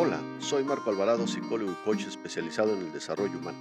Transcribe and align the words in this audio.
Hola, 0.00 0.22
soy 0.38 0.62
Marco 0.62 0.90
Alvarado, 0.90 1.26
psicólogo 1.26 1.72
y 1.72 1.84
coach 1.84 2.06
especializado 2.06 2.72
en 2.72 2.86
el 2.86 2.92
desarrollo 2.92 3.36
humano. 3.36 3.58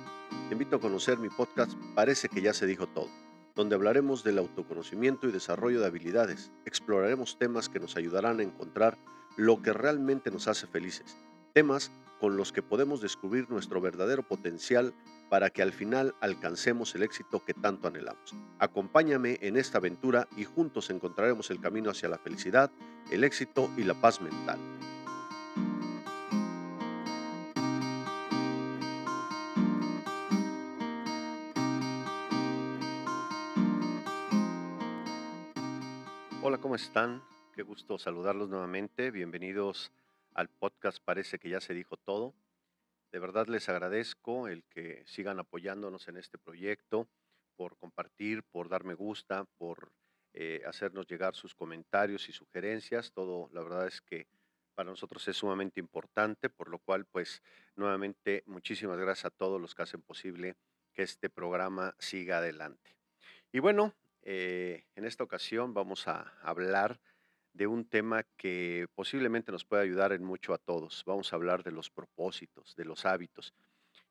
Te 0.47 0.53
invito 0.53 0.75
a 0.75 0.79
conocer 0.79 1.17
mi 1.17 1.29
podcast 1.29 1.73
Parece 1.95 2.29
que 2.29 2.43
ya 2.43 2.53
se 2.53 2.67
dijo 2.67 2.85
todo, 2.85 3.09
donde 3.55 3.73
hablaremos 3.73 4.23
del 4.23 4.37
autoconocimiento 4.37 5.27
y 5.27 5.31
desarrollo 5.31 5.79
de 5.79 5.87
habilidades. 5.87 6.51
Exploraremos 6.63 7.39
temas 7.39 7.69
que 7.69 7.79
nos 7.79 7.95
ayudarán 7.95 8.39
a 8.39 8.43
encontrar 8.43 8.99
lo 9.35 9.63
que 9.63 9.73
realmente 9.73 10.29
nos 10.29 10.47
hace 10.47 10.67
felices, 10.67 11.17
temas 11.53 11.91
con 12.19 12.37
los 12.37 12.51
que 12.51 12.61
podemos 12.61 13.01
descubrir 13.01 13.49
nuestro 13.49 13.81
verdadero 13.81 14.21
potencial 14.21 14.93
para 15.31 15.49
que 15.49 15.63
al 15.63 15.73
final 15.73 16.13
alcancemos 16.21 16.93
el 16.93 17.01
éxito 17.01 17.43
que 17.43 17.55
tanto 17.55 17.87
anhelamos. 17.87 18.35
Acompáñame 18.59 19.39
en 19.41 19.57
esta 19.57 19.79
aventura 19.79 20.27
y 20.37 20.43
juntos 20.43 20.91
encontraremos 20.91 21.49
el 21.49 21.59
camino 21.59 21.89
hacia 21.89 22.09
la 22.09 22.19
felicidad, 22.19 22.69
el 23.09 23.23
éxito 23.23 23.71
y 23.75 23.85
la 23.85 23.99
paz 23.99 24.21
mental. 24.21 24.59
Hola, 36.49 36.59
¿cómo 36.59 36.75
están? 36.75 37.21
Qué 37.53 37.61
gusto 37.61 37.99
saludarlos 37.99 38.47
nuevamente. 38.47 39.11
Bienvenidos 39.11 39.91
al 40.33 40.47
podcast 40.47 40.99
Parece 41.03 41.39
que 41.39 41.49
ya 41.49 41.59
se 41.59 41.73
dijo 41.73 41.97
todo. 41.97 42.33
De 43.11 43.19
verdad 43.19 43.47
les 43.47 43.67
agradezco 43.67 44.47
el 44.47 44.63
que 44.63 45.03
sigan 45.05 45.39
apoyándonos 45.39 46.07
en 46.07 46.15
este 46.15 46.37
proyecto, 46.37 47.09
por 47.57 47.75
compartir, 47.75 48.43
por 48.43 48.69
dar 48.69 48.85
me 48.85 48.93
gusta, 48.93 49.43
por 49.57 49.91
eh, 50.31 50.61
hacernos 50.65 51.05
llegar 51.07 51.35
sus 51.35 51.53
comentarios 51.53 52.29
y 52.29 52.31
sugerencias. 52.31 53.11
Todo, 53.11 53.49
la 53.51 53.61
verdad 53.61 53.85
es 53.85 53.99
que 53.99 54.27
para 54.73 54.89
nosotros 54.89 55.27
es 55.27 55.35
sumamente 55.35 55.81
importante, 55.81 56.49
por 56.49 56.69
lo 56.69 56.79
cual, 56.79 57.03
pues, 57.03 57.41
nuevamente, 57.75 58.43
muchísimas 58.45 58.97
gracias 58.97 59.25
a 59.25 59.31
todos 59.31 59.59
los 59.59 59.75
que 59.75 59.81
hacen 59.81 60.01
posible 60.01 60.55
que 60.93 61.03
este 61.03 61.29
programa 61.29 61.93
siga 61.99 62.37
adelante. 62.37 62.95
Y 63.51 63.59
bueno, 63.59 63.93
eh, 64.29 64.83
en 64.97 65.05
esta 65.05 65.23
ocasión 65.23 65.73
vamos 65.73 66.05
a 66.09 66.33
hablar 66.41 66.99
de 67.53 67.65
un 67.65 67.85
tema 67.85 68.23
que 68.35 68.87
posiblemente 68.93 69.53
nos 69.53 69.63
puede 69.63 69.83
ayudar 69.83 70.11
en 70.11 70.21
mucho 70.21 70.53
a 70.53 70.57
todos. 70.57 71.03
Vamos 71.05 71.31
a 71.31 71.37
hablar 71.37 71.63
de 71.63 71.71
los 71.71 71.89
propósitos, 71.89 72.75
de 72.75 72.83
los 72.83 73.05
hábitos. 73.05 73.53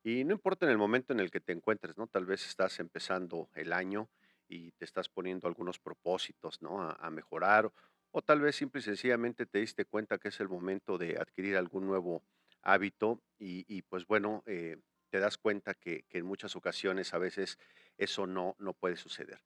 Y 0.02 0.24
no 0.24 0.32
importa 0.32 0.64
en 0.64 0.72
el 0.72 0.78
momento 0.78 1.12
en 1.12 1.20
el 1.20 1.30
que 1.30 1.40
te 1.40 1.52
encuentres, 1.52 1.98
¿no? 1.98 2.06
Tal 2.06 2.24
vez 2.24 2.46
estás 2.46 2.80
empezando 2.80 3.50
el 3.54 3.74
año 3.74 4.08
y 4.48 4.72
te 4.72 4.86
estás 4.86 5.10
poniendo 5.10 5.48
algunos 5.48 5.78
propósitos, 5.78 6.62
¿no? 6.62 6.80
A, 6.80 7.10
mejorar, 7.10 7.70
o 8.10 8.22
tal 8.22 8.40
vez 8.40 8.56
simple 8.56 8.78
y 8.78 8.84
sencillamente 8.84 9.44
te 9.44 9.58
diste 9.58 9.84
cuenta 9.84 10.16
que 10.16 10.28
es 10.28 10.40
el 10.40 10.48
momento 10.48 10.96
de 10.96 11.18
adquirir 11.18 11.58
algún 11.58 11.86
nuevo 11.86 12.22
hábito 12.62 13.20
y, 13.38 13.82
pues 13.82 14.06
bueno, 14.06 14.42
eh, 14.46 14.78
te 15.10 15.20
das 15.20 15.36
cuenta 15.36 15.74
que, 15.74 16.04
que, 16.08 16.18
en 16.18 16.24
muchas 16.24 16.56
ocasiones 16.56 17.12
a 17.12 17.18
veces 17.18 17.58
eso 17.98 18.26
no, 18.26 18.56
no 18.58 18.72
puede 18.72 18.96
suceder. 18.96 19.40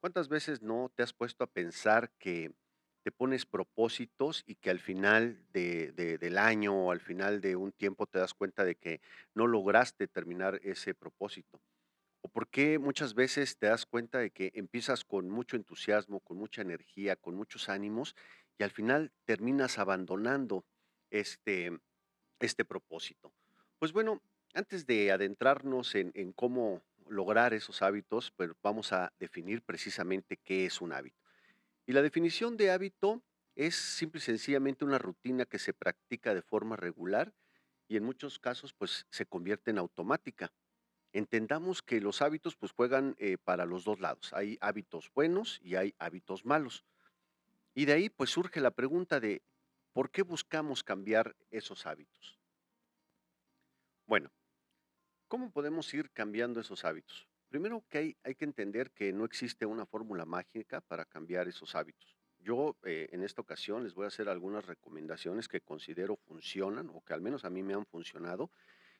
¿Cuántas 0.00 0.28
veces 0.28 0.62
no 0.62 0.92
te 0.94 1.02
has 1.02 1.12
puesto 1.12 1.42
a 1.42 1.48
pensar 1.48 2.10
que 2.18 2.52
te 3.02 3.10
pones 3.10 3.46
propósitos 3.46 4.44
y 4.46 4.54
que 4.54 4.70
al 4.70 4.78
final 4.78 5.44
de, 5.52 5.92
del 5.92 6.38
año 6.38 6.74
o 6.74 6.92
al 6.92 7.00
final 7.00 7.40
de 7.40 7.56
un 7.56 7.72
tiempo 7.72 8.06
te 8.06 8.18
das 8.18 8.32
cuenta 8.32 8.64
de 8.64 8.76
que 8.76 9.00
no 9.34 9.46
lograste 9.48 10.06
terminar 10.06 10.60
ese 10.62 10.94
propósito. 10.94 11.60
O 12.20 12.28
por 12.28 12.48
qué 12.48 12.78
muchas 12.78 13.14
veces 13.14 13.58
te 13.58 13.66
das 13.66 13.86
cuenta 13.86 14.18
de 14.18 14.30
que 14.30 14.52
empiezas 14.54 15.04
con 15.04 15.28
mucho 15.30 15.56
entusiasmo, 15.56 16.20
con 16.20 16.36
mucha 16.36 16.62
energía, 16.62 17.16
con 17.16 17.34
muchos 17.34 17.68
ánimos 17.68 18.14
y 18.56 18.62
al 18.62 18.70
final 18.70 19.10
terminas 19.24 19.78
abandonando 19.78 20.64
este, 21.10 21.76
este 22.38 22.64
propósito. 22.64 23.32
Pues 23.78 23.92
bueno, 23.92 24.20
antes 24.54 24.86
de 24.86 25.10
adentrarnos 25.10 25.94
en, 25.94 26.12
en 26.14 26.32
cómo 26.32 26.82
lograr 27.08 27.54
esos 27.54 27.82
hábitos, 27.82 28.30
pues 28.30 28.50
vamos 28.62 28.92
a 28.92 29.12
definir 29.18 29.62
precisamente 29.62 30.36
qué 30.36 30.66
es 30.66 30.80
un 30.80 30.92
hábito. 30.92 31.18
Y 31.86 31.92
la 31.92 32.02
definición 32.02 32.56
de 32.56 32.70
hábito 32.70 33.22
es 33.54 33.74
simple 33.74 34.18
y 34.18 34.22
sencillamente 34.22 34.84
una 34.84 34.98
rutina 34.98 35.44
que 35.44 35.58
se 35.58 35.72
practica 35.72 36.34
de 36.34 36.42
forma 36.42 36.76
regular 36.76 37.34
y 37.88 37.96
en 37.96 38.04
muchos 38.04 38.38
casos 38.38 38.74
pues 38.74 39.06
se 39.10 39.26
convierte 39.26 39.70
en 39.70 39.78
automática. 39.78 40.52
Entendamos 41.12 41.82
que 41.82 42.00
los 42.00 42.20
hábitos 42.22 42.56
pues 42.56 42.72
juegan 42.72 43.16
eh, 43.18 43.38
para 43.42 43.64
los 43.64 43.84
dos 43.84 43.98
lados. 43.98 44.32
Hay 44.34 44.58
hábitos 44.60 45.10
buenos 45.14 45.58
y 45.62 45.76
hay 45.76 45.94
hábitos 45.98 46.44
malos. 46.44 46.84
Y 47.74 47.86
de 47.86 47.94
ahí 47.94 48.10
pues 48.10 48.30
surge 48.30 48.60
la 48.60 48.70
pregunta 48.70 49.18
de 49.18 49.42
¿por 49.92 50.10
qué 50.10 50.22
buscamos 50.22 50.84
cambiar 50.84 51.34
esos 51.50 51.86
hábitos? 51.86 52.38
Bueno, 54.06 54.30
¿cómo 55.28 55.50
podemos 55.50 55.92
ir 55.94 56.10
cambiando 56.10 56.60
esos 56.60 56.84
hábitos? 56.84 57.28
Primero 57.48 57.84
que 57.88 57.98
hay, 57.98 58.16
hay 58.24 58.34
que 58.34 58.44
entender 58.44 58.90
que 58.90 59.12
no 59.12 59.24
existe 59.24 59.64
una 59.64 59.86
fórmula 59.86 60.24
mágica 60.24 60.80
para 60.80 61.04
cambiar 61.04 61.48
esos 61.48 61.74
hábitos. 61.74 62.18
Yo 62.40 62.76
eh, 62.84 63.08
en 63.12 63.22
esta 63.22 63.42
ocasión 63.42 63.84
les 63.84 63.94
voy 63.94 64.04
a 64.04 64.08
hacer 64.08 64.28
algunas 64.28 64.64
recomendaciones 64.66 65.48
que 65.48 65.60
considero 65.60 66.16
funcionan 66.16 66.88
o 66.92 67.02
que 67.02 67.14
al 67.14 67.20
menos 67.20 67.44
a 67.44 67.50
mí 67.50 67.62
me 67.62 67.74
han 67.74 67.86
funcionado 67.86 68.50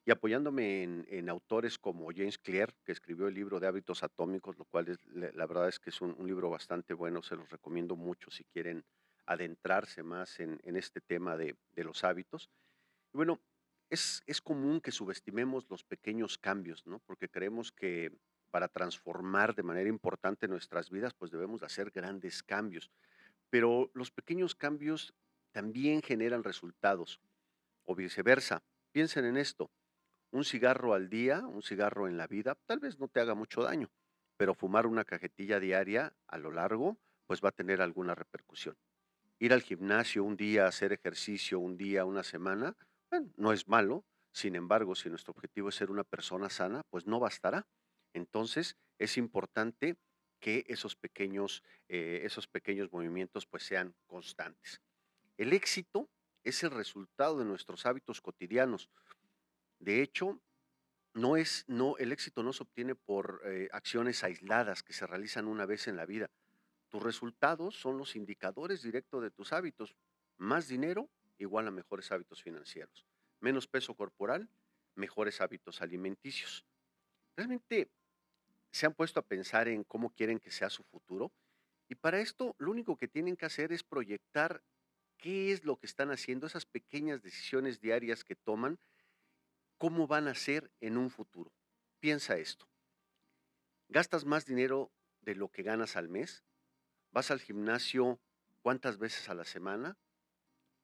y 0.05 0.11
apoyándome 0.11 0.83
en, 0.83 1.29
autores 1.29 1.79
como 1.79 2.09
James 2.15 2.39
Clear, 2.39 2.73
que 2.83 2.93
escribió 2.93 3.29
el 3.29 3.35
libro 3.35 3.61
de 3.61 3.67
hábitos 3.67 4.03
atómicos, 4.03 4.57
lo 4.57 4.65
cual 4.65 4.89
es, 4.89 4.99
la 5.07 5.47
verdad 5.47 5.69
es 5.69 5.79
que 5.79 5.91
es 5.91 6.01
un, 6.01 6.17
libro 6.27 6.49
bastante 6.49 6.95
bueno, 6.95 7.23
se 7.23 7.37
los 7.37 7.51
recomiendo 7.51 7.95
mucho 7.95 8.31
si 8.31 8.45
quieren 8.45 8.85
adentrarse 9.27 10.03
más 10.03 10.41
en, 10.41 10.59
este 10.65 11.03
tema 11.03 11.37
de, 11.37 11.57
de, 11.73 11.85
los 11.85 12.05
hábitos. 12.05 12.49
Bueno, 13.13 13.39
es, 13.91 14.23
es 14.27 14.41
común 14.41 14.81
que 14.81 14.93
subestimemos 14.93 15.67
los 15.71 15.85
pequeños 15.85 16.39
cambios, 16.39 16.87
¿no? 16.87 16.99
Porque 17.01 17.29
creemos 17.29 17.73
que 17.73 18.13
para 18.51 18.69
transformar 18.69 19.55
de 19.55 19.63
manera 19.63 19.89
importante 19.89 20.49
nuestras 20.49 20.91
vidas, 20.91 21.15
pues 21.15 21.31
debemos 21.31 21.63
hacer 21.63 21.91
grandes 21.91 22.43
cambios. 22.43 22.91
Pero 23.51 23.91
los 23.95 24.11
pequeños 24.11 24.55
cambios 24.55 25.15
también 25.53 26.03
generan 26.03 26.45
resultados, 26.45 27.21
o 27.85 27.95
viceversa. 27.95 28.63
Piensen 28.93 29.25
en 29.25 29.37
esto. 29.37 29.71
Un 30.31 30.45
cigarro 30.45 30.93
al 30.93 31.09
día, 31.09 31.41
un 31.41 31.63
cigarro 31.63 32.07
en 32.07 32.19
la 32.19 32.27
vida, 32.27 32.55
tal 32.67 32.81
vez 32.81 32.99
no 32.99 33.09
te 33.09 33.21
haga 33.21 33.35
mucho 33.35 33.63
daño, 33.63 33.91
pero 34.37 34.55
fumar 34.55 34.87
una 34.87 35.05
cajetilla 35.05 35.59
diaria 35.59 36.13
a 36.27 36.37
lo 36.37 36.51
largo, 36.53 36.99
pues 37.27 37.43
va 37.43 37.49
a 37.49 37.53
tener 37.53 37.81
alguna 37.81 38.15
repercusión. 38.15 38.77
Ir 39.39 39.55
al 39.55 39.63
gimnasio 39.63 40.23
un 40.25 40.37
día, 40.37 40.67
hacer 40.67 40.93
ejercicio 40.93 41.59
un 41.59 41.79
día, 41.79 42.05
una 42.05 42.23
semana, 42.23 42.77
no 43.37 43.53
es 43.53 43.69
malo. 43.69 44.05
Sin 44.33 44.55
embargo, 44.55 44.95
si 44.95 45.09
nuestro 45.09 45.33
objetivo 45.33 45.69
es 45.69 45.75
ser 45.75 45.91
una 45.91 46.05
persona 46.05 46.51
sana, 46.51 46.83
pues 46.91 47.07
no 47.07 47.19
bastará. 47.19 47.67
Entonces, 48.13 48.77
es 48.99 49.17
importante 49.17 49.97
que 50.41 50.65
esos 50.69 50.97
pequeños, 50.97 51.63
eh, 51.89 52.21
esos 52.25 52.47
pequeños 52.47 52.93
movimientos 52.93 53.47
pues 53.47 53.65
sean 53.65 53.95
constantes. 54.07 54.81
El 55.37 55.53
éxito 55.53 56.09
es 56.45 56.63
el 56.63 56.71
resultado 56.71 57.39
de 57.39 57.45
nuestros 57.45 57.87
hábitos 57.87 58.21
cotidianos. 58.21 58.91
De 59.79 60.03
hecho, 60.03 60.41
no 61.15 61.37
es, 61.37 61.65
no, 61.67 61.97
el 61.99 62.13
éxito 62.13 62.43
no 62.43 62.53
se 62.53 62.63
obtiene 62.63 62.95
por 62.95 63.43
eh, 63.45 63.69
acciones 63.73 64.23
aisladas 64.23 64.83
que 64.83 64.93
se 64.93 65.07
realizan 65.07 65.47
una 65.47 65.67
vez 65.67 65.89
en 65.89 65.97
la 65.97 66.07
vida. 66.07 66.31
Tus 66.89 67.03
resultados 67.03 67.79
son 67.79 67.99
los 67.99 68.17
indicadores 68.17 68.83
directos 68.83 69.23
de 69.23 69.31
tus 69.31 69.53
hábitos. 69.53 69.97
Más 70.37 70.69
dinero 70.69 71.11
igual 71.39 71.67
a 71.69 71.71
mejores 71.71 72.11
hábitos 72.13 72.43
financieros. 72.43 73.07
Menos 73.41 73.67
peso 73.67 73.95
corporal, 73.95 74.49
mejores 74.95 75.41
hábitos 75.41 75.81
alimenticios. 75.81 76.65
Realmente 77.37 77.91
se 78.71 78.87
han 78.87 78.95
puesto 78.95 79.21
a 79.21 79.27
pensar 79.27 79.69
en 79.69 79.85
cómo 79.85 80.11
quieren 80.11 80.39
que 80.39 80.51
sea 80.51 80.71
su 80.71 80.83
futuro. 80.85 81.33
Y 81.89 81.95
para 81.95 82.21
esto 82.21 82.55
lo 82.59 82.71
único 82.71 82.97
que 82.97 83.09
tienen 83.09 83.37
que 83.37 83.47
hacer 83.47 83.73
es 83.73 83.83
proyectar 83.83 84.63
qué 85.17 85.53
es 85.53 85.65
lo 85.65 85.77
que 85.79 85.87
están 85.87 86.11
haciendo, 86.11 86.47
esas 86.47 86.67
pequeñas 86.67 87.23
decisiones 87.23 87.81
diarias 87.81 88.25
que 88.25 88.37
toman, 88.37 88.79
cómo 89.79 90.07
van 90.07 90.29
a 90.29 90.35
ser 90.35 90.71
en 90.81 90.97
un 90.97 91.11
futuro. 91.11 91.53
Piensa 92.01 92.37
esto. 92.37 92.69
¿Gastas 93.89 94.25
más 94.25 94.45
dinero 94.45 94.93
de 95.23 95.35
lo 95.35 95.49
que 95.49 95.63
ganas 95.63 95.97
al 95.97 96.09
mes? 96.09 96.45
¿Vas 97.11 97.31
al 97.31 97.41
gimnasio 97.41 98.21
cuántas 98.61 98.99
veces 98.99 99.29
a 99.29 99.35
la 99.35 99.45
semana? 99.45 99.97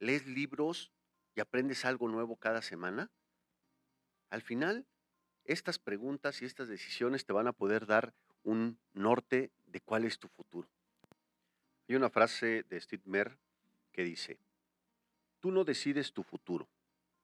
¿Lees 0.05 0.27
libros 0.27 0.93
y 1.35 1.41
aprendes 1.41 1.87
algo 1.87 2.09
nuevo 2.09 2.37
cada 2.37 2.61
semana? 2.61 3.11
Al 4.29 4.43
final, 4.43 4.85
estas 5.47 5.79
preguntas 5.79 6.43
y 6.43 6.45
estas 6.45 6.69
decisiones 6.69 7.25
te 7.25 7.33
van 7.33 7.47
a 7.47 7.55
poder 7.55 7.87
dar 7.87 8.13
un 8.43 8.79
norte 8.93 9.51
de 9.65 9.81
cuál 9.81 10.05
es 10.05 10.19
tu 10.19 10.29
futuro. 10.29 10.69
Hay 11.89 11.97
una 11.97 12.11
frase 12.11 12.65
de 12.65 12.79
Steve 12.83 13.03
Mer 13.07 13.39
que 13.93 14.05
dice, 14.05 14.39
tú 15.41 15.51
no 15.51 15.65
decides 15.65 16.13
tu 16.13 16.23
futuro, 16.23 16.69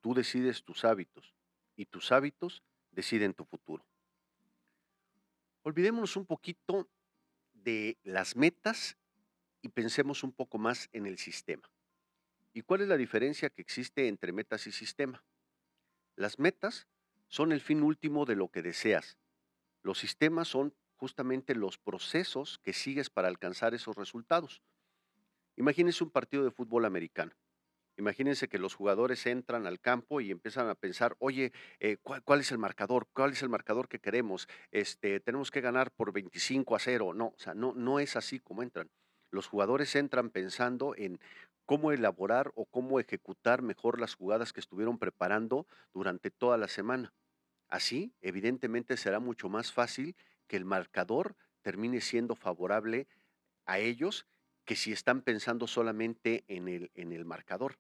tú 0.01 0.15
decides 0.15 0.65
tus 0.65 0.87
hábitos 0.87 1.35
y 1.77 1.85
tus 1.85 2.11
hábitos 2.13 2.63
deciden 2.93 3.35
tu 3.35 3.45
futuro. 3.45 3.85
Olvidémonos 5.65 6.17
un 6.17 6.25
poquito 6.25 6.89
de 7.53 7.99
las 8.05 8.37
metas 8.37 8.97
y 9.61 9.69
pensemos 9.69 10.25
un 10.25 10.33
poco 10.33 10.57
más 10.57 10.89
en 10.95 11.05
el 11.05 11.19
sistema. 11.19 11.71
¿Y 12.53 12.63
cuál 12.63 12.81
es 12.81 12.89
la 12.89 12.97
diferencia 12.97 13.51
que 13.51 13.63
existe 13.63 14.09
entre 14.09 14.33
metas 14.33 14.67
y 14.67 14.73
sistema? 14.73 15.25
Las 16.17 16.39
metas 16.39 16.89
son 17.29 17.53
el 17.53 17.61
fin 17.61 17.83
último 17.83 18.25
de 18.25 18.37
lo 18.37 18.49
que 18.49 18.63
deseas. 18.63 19.19
Los 19.83 19.99
sistemas 19.99 20.49
son 20.49 20.75
justamente 20.97 21.55
los 21.55 21.79
procesos 21.79 22.59
que 22.63 22.73
sigues 22.73 23.09
para 23.09 23.29
alcanzar 23.29 23.73
esos 23.73 23.97
resultados. 23.97 24.63
Imagínense 25.57 26.05
un 26.05 26.11
partido 26.11 26.45
de 26.45 26.51
fútbol 26.51 26.85
americano. 26.85 27.33
Imagínense 27.97 28.49
que 28.49 28.59
los 28.59 28.75
jugadores 28.75 29.27
entran 29.27 29.67
al 29.67 29.79
campo 29.79 30.21
y 30.21 30.31
empiezan 30.31 30.69
a 30.69 30.75
pensar, 30.75 31.17
oye, 31.19 31.53
eh, 31.81 31.99
¿cuál, 32.03 32.41
es 32.41 32.51
el 32.51 32.59
marcador? 32.59 33.07
¿Cuál 33.13 33.33
es 33.33 33.43
el 33.43 33.49
marcador 33.51 33.89
que 33.89 33.99
queremos? 33.99 34.49
Este, 34.71 35.21
tenemos 35.21 35.51
que 35.51 35.61
ganar 35.61 35.91
por 35.91 36.13
25 36.13 36.77
a 36.77 36.79
0. 36.79 37.13
No, 37.15 37.27
o 37.27 37.39
sea, 37.39 37.55
no, 37.55 37.75
no 37.75 38.01
es 38.01 38.17
así 38.17 38.41
como 38.41 38.63
entran. 38.63 38.91
Los 39.31 39.47
jugadores 39.47 39.95
entran 39.97 40.31
pensando 40.31 40.95
en 40.97 41.21
cómo 41.71 41.93
elaborar 41.93 42.51
o 42.57 42.67
cómo 42.67 42.99
ejecutar 42.99 43.63
mejor 43.63 44.01
las 44.01 44.17
jugadas 44.17 44.53
que 44.53 44.59
estuvieron 44.59 44.99
preparando 44.99 45.69
durante 45.95 46.33
toda 46.33 46.59
la 46.59 46.67
semana. 46.67 47.15
Así, 47.69 48.13
evidentemente, 48.21 48.97
será 48.97 49.21
mucho 49.21 49.49
más 49.49 49.73
fácil 49.73 50.17
que 50.49 50.57
el 50.57 50.65
marcador 50.65 51.37
termine 51.63 52.01
siendo 52.01 52.35
favorable 52.35 53.07
a 53.67 53.79
ellos 53.79 54.27
que 54.65 54.75
si 54.75 54.91
están 54.91 55.23
pensando 55.23 55.69
solamente 55.69 56.43
en 56.49 56.67
el, 56.67 56.91
en 56.95 57.13
el 57.13 57.25
marcador. 57.25 57.79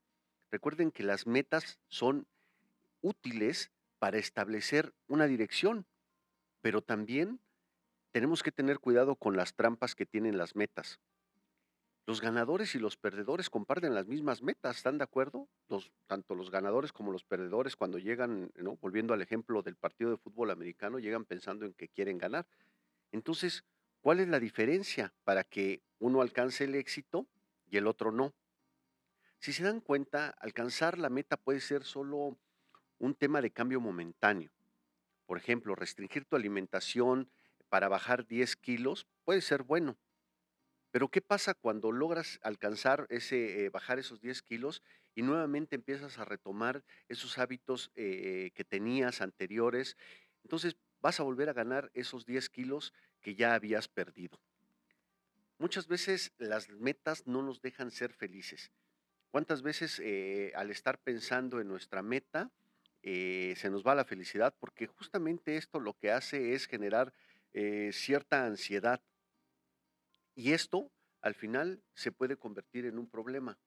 Recuerden 0.52 0.92
que 0.92 1.02
las 1.02 1.26
metas 1.26 1.80
son 1.88 2.28
útiles 3.00 3.72
para 3.98 4.18
establecer 4.18 4.94
una 5.08 5.26
dirección, 5.26 5.84
pero 6.60 6.80
también 6.80 7.40
tenemos 8.12 8.44
que 8.44 8.52
tener 8.52 8.78
cuidado 8.78 9.16
con 9.16 9.36
las 9.36 9.54
trampas 9.56 9.96
que 9.96 10.06
tienen 10.06 10.38
las 10.38 10.54
metas. 10.54 11.00
Los 12.10 12.20
ganadores 12.20 12.74
y 12.74 12.80
los 12.80 12.96
perdedores 12.96 13.50
comparten 13.50 13.94
las 13.94 14.08
mismas 14.08 14.42
metas, 14.42 14.78
¿están 14.78 14.98
de 14.98 15.04
acuerdo? 15.04 15.46
Los, 15.68 15.92
tanto 16.08 16.34
los 16.34 16.50
ganadores 16.50 16.92
como 16.92 17.12
los 17.12 17.22
perdedores 17.22 17.76
cuando 17.76 17.98
llegan, 17.98 18.50
volviendo 18.80 19.14
al 19.14 19.22
ejemplo 19.22 19.62
del 19.62 19.76
partido 19.76 20.10
de 20.10 20.16
fútbol 20.16 20.50
americano, 20.50 20.98
llegan 20.98 21.24
pensando 21.24 21.66
en 21.66 21.72
que 21.72 21.86
quieren 21.86 22.18
ganar. 22.18 22.48
Entonces, 23.12 23.62
¿cuál 24.00 24.18
es 24.18 24.26
la 24.26 24.40
diferencia 24.40 25.14
para 25.22 25.44
que 25.44 25.82
uno 26.00 26.20
alcance 26.20 26.64
el 26.64 26.74
éxito 26.74 27.28
y 27.70 27.76
el 27.76 27.86
otro 27.86 28.10
no? 28.10 28.34
Si 29.38 29.52
se 29.52 29.62
dan 29.62 29.80
cuenta, 29.80 30.30
alcanzar 30.30 30.98
la 30.98 31.10
meta 31.10 31.36
puede 31.36 31.60
ser 31.60 31.84
solo 31.84 32.36
un 32.98 33.14
tema 33.14 33.40
de 33.40 33.52
cambio 33.52 33.80
momentáneo. 33.80 34.50
Por 35.26 35.38
ejemplo, 35.38 35.76
restringir 35.76 36.24
tu 36.24 36.34
alimentación 36.34 37.30
para 37.68 37.88
bajar 37.88 38.26
10 38.26 38.56
kilos 38.56 39.06
puede 39.22 39.42
ser 39.42 39.62
bueno, 39.62 39.96
pero 40.90 41.08
¿qué 41.08 41.20
pasa 41.20 41.54
cuando 41.54 41.92
logras 41.92 42.40
alcanzar 42.42 43.06
ese, 43.10 43.64
eh, 43.64 43.70
bajar 43.70 43.98
esos 43.98 44.20
10 44.20 44.42
kilos 44.42 44.82
y 45.14 45.22
nuevamente 45.22 45.76
empiezas 45.76 46.18
a 46.18 46.24
retomar 46.24 46.84
esos 47.08 47.38
hábitos 47.38 47.92
eh, 47.94 48.50
que 48.54 48.64
tenías 48.64 49.20
anteriores? 49.20 49.96
Entonces 50.42 50.76
vas 51.00 51.20
a 51.20 51.22
volver 51.22 51.48
a 51.48 51.52
ganar 51.52 51.90
esos 51.94 52.26
10 52.26 52.48
kilos 52.50 52.92
que 53.20 53.36
ya 53.36 53.54
habías 53.54 53.86
perdido. 53.86 54.40
Muchas 55.58 55.86
veces 55.86 56.32
las 56.38 56.68
metas 56.70 57.26
no 57.26 57.42
nos 57.42 57.60
dejan 57.60 57.90
ser 57.90 58.12
felices. 58.12 58.72
¿Cuántas 59.30 59.62
veces 59.62 60.00
eh, 60.02 60.52
al 60.56 60.70
estar 60.70 60.98
pensando 60.98 61.60
en 61.60 61.68
nuestra 61.68 62.02
meta 62.02 62.50
se 63.02 63.70
nos 63.70 63.86
va 63.86 63.94
la 63.94 64.04
felicidad? 64.04 64.54
Porque 64.58 64.86
justamente 64.86 65.56
esto 65.56 65.78
lo 65.78 65.94
que 65.94 66.10
hace 66.10 66.54
es 66.54 66.66
generar 66.66 67.14
cierta 67.92 68.44
ansiedad 68.44 69.00
y 70.40 70.54
esto, 70.54 70.90
al 71.20 71.34
final, 71.34 71.82
se 71.92 72.12
puede 72.12 72.38
convertir 72.38 72.86
en 72.86 72.98
un 72.98 73.06
problema. 73.06 73.58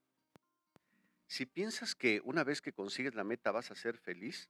Si 1.28 1.46
piensas 1.46 1.94
que 1.94 2.20
una 2.24 2.44
vez 2.44 2.62
que 2.64 2.74
consigues 2.74 3.14
la 3.14 3.24
meta 3.24 3.52
vas 3.52 3.70
a 3.70 3.75
ser 3.75 4.00
feliz, 4.00 4.50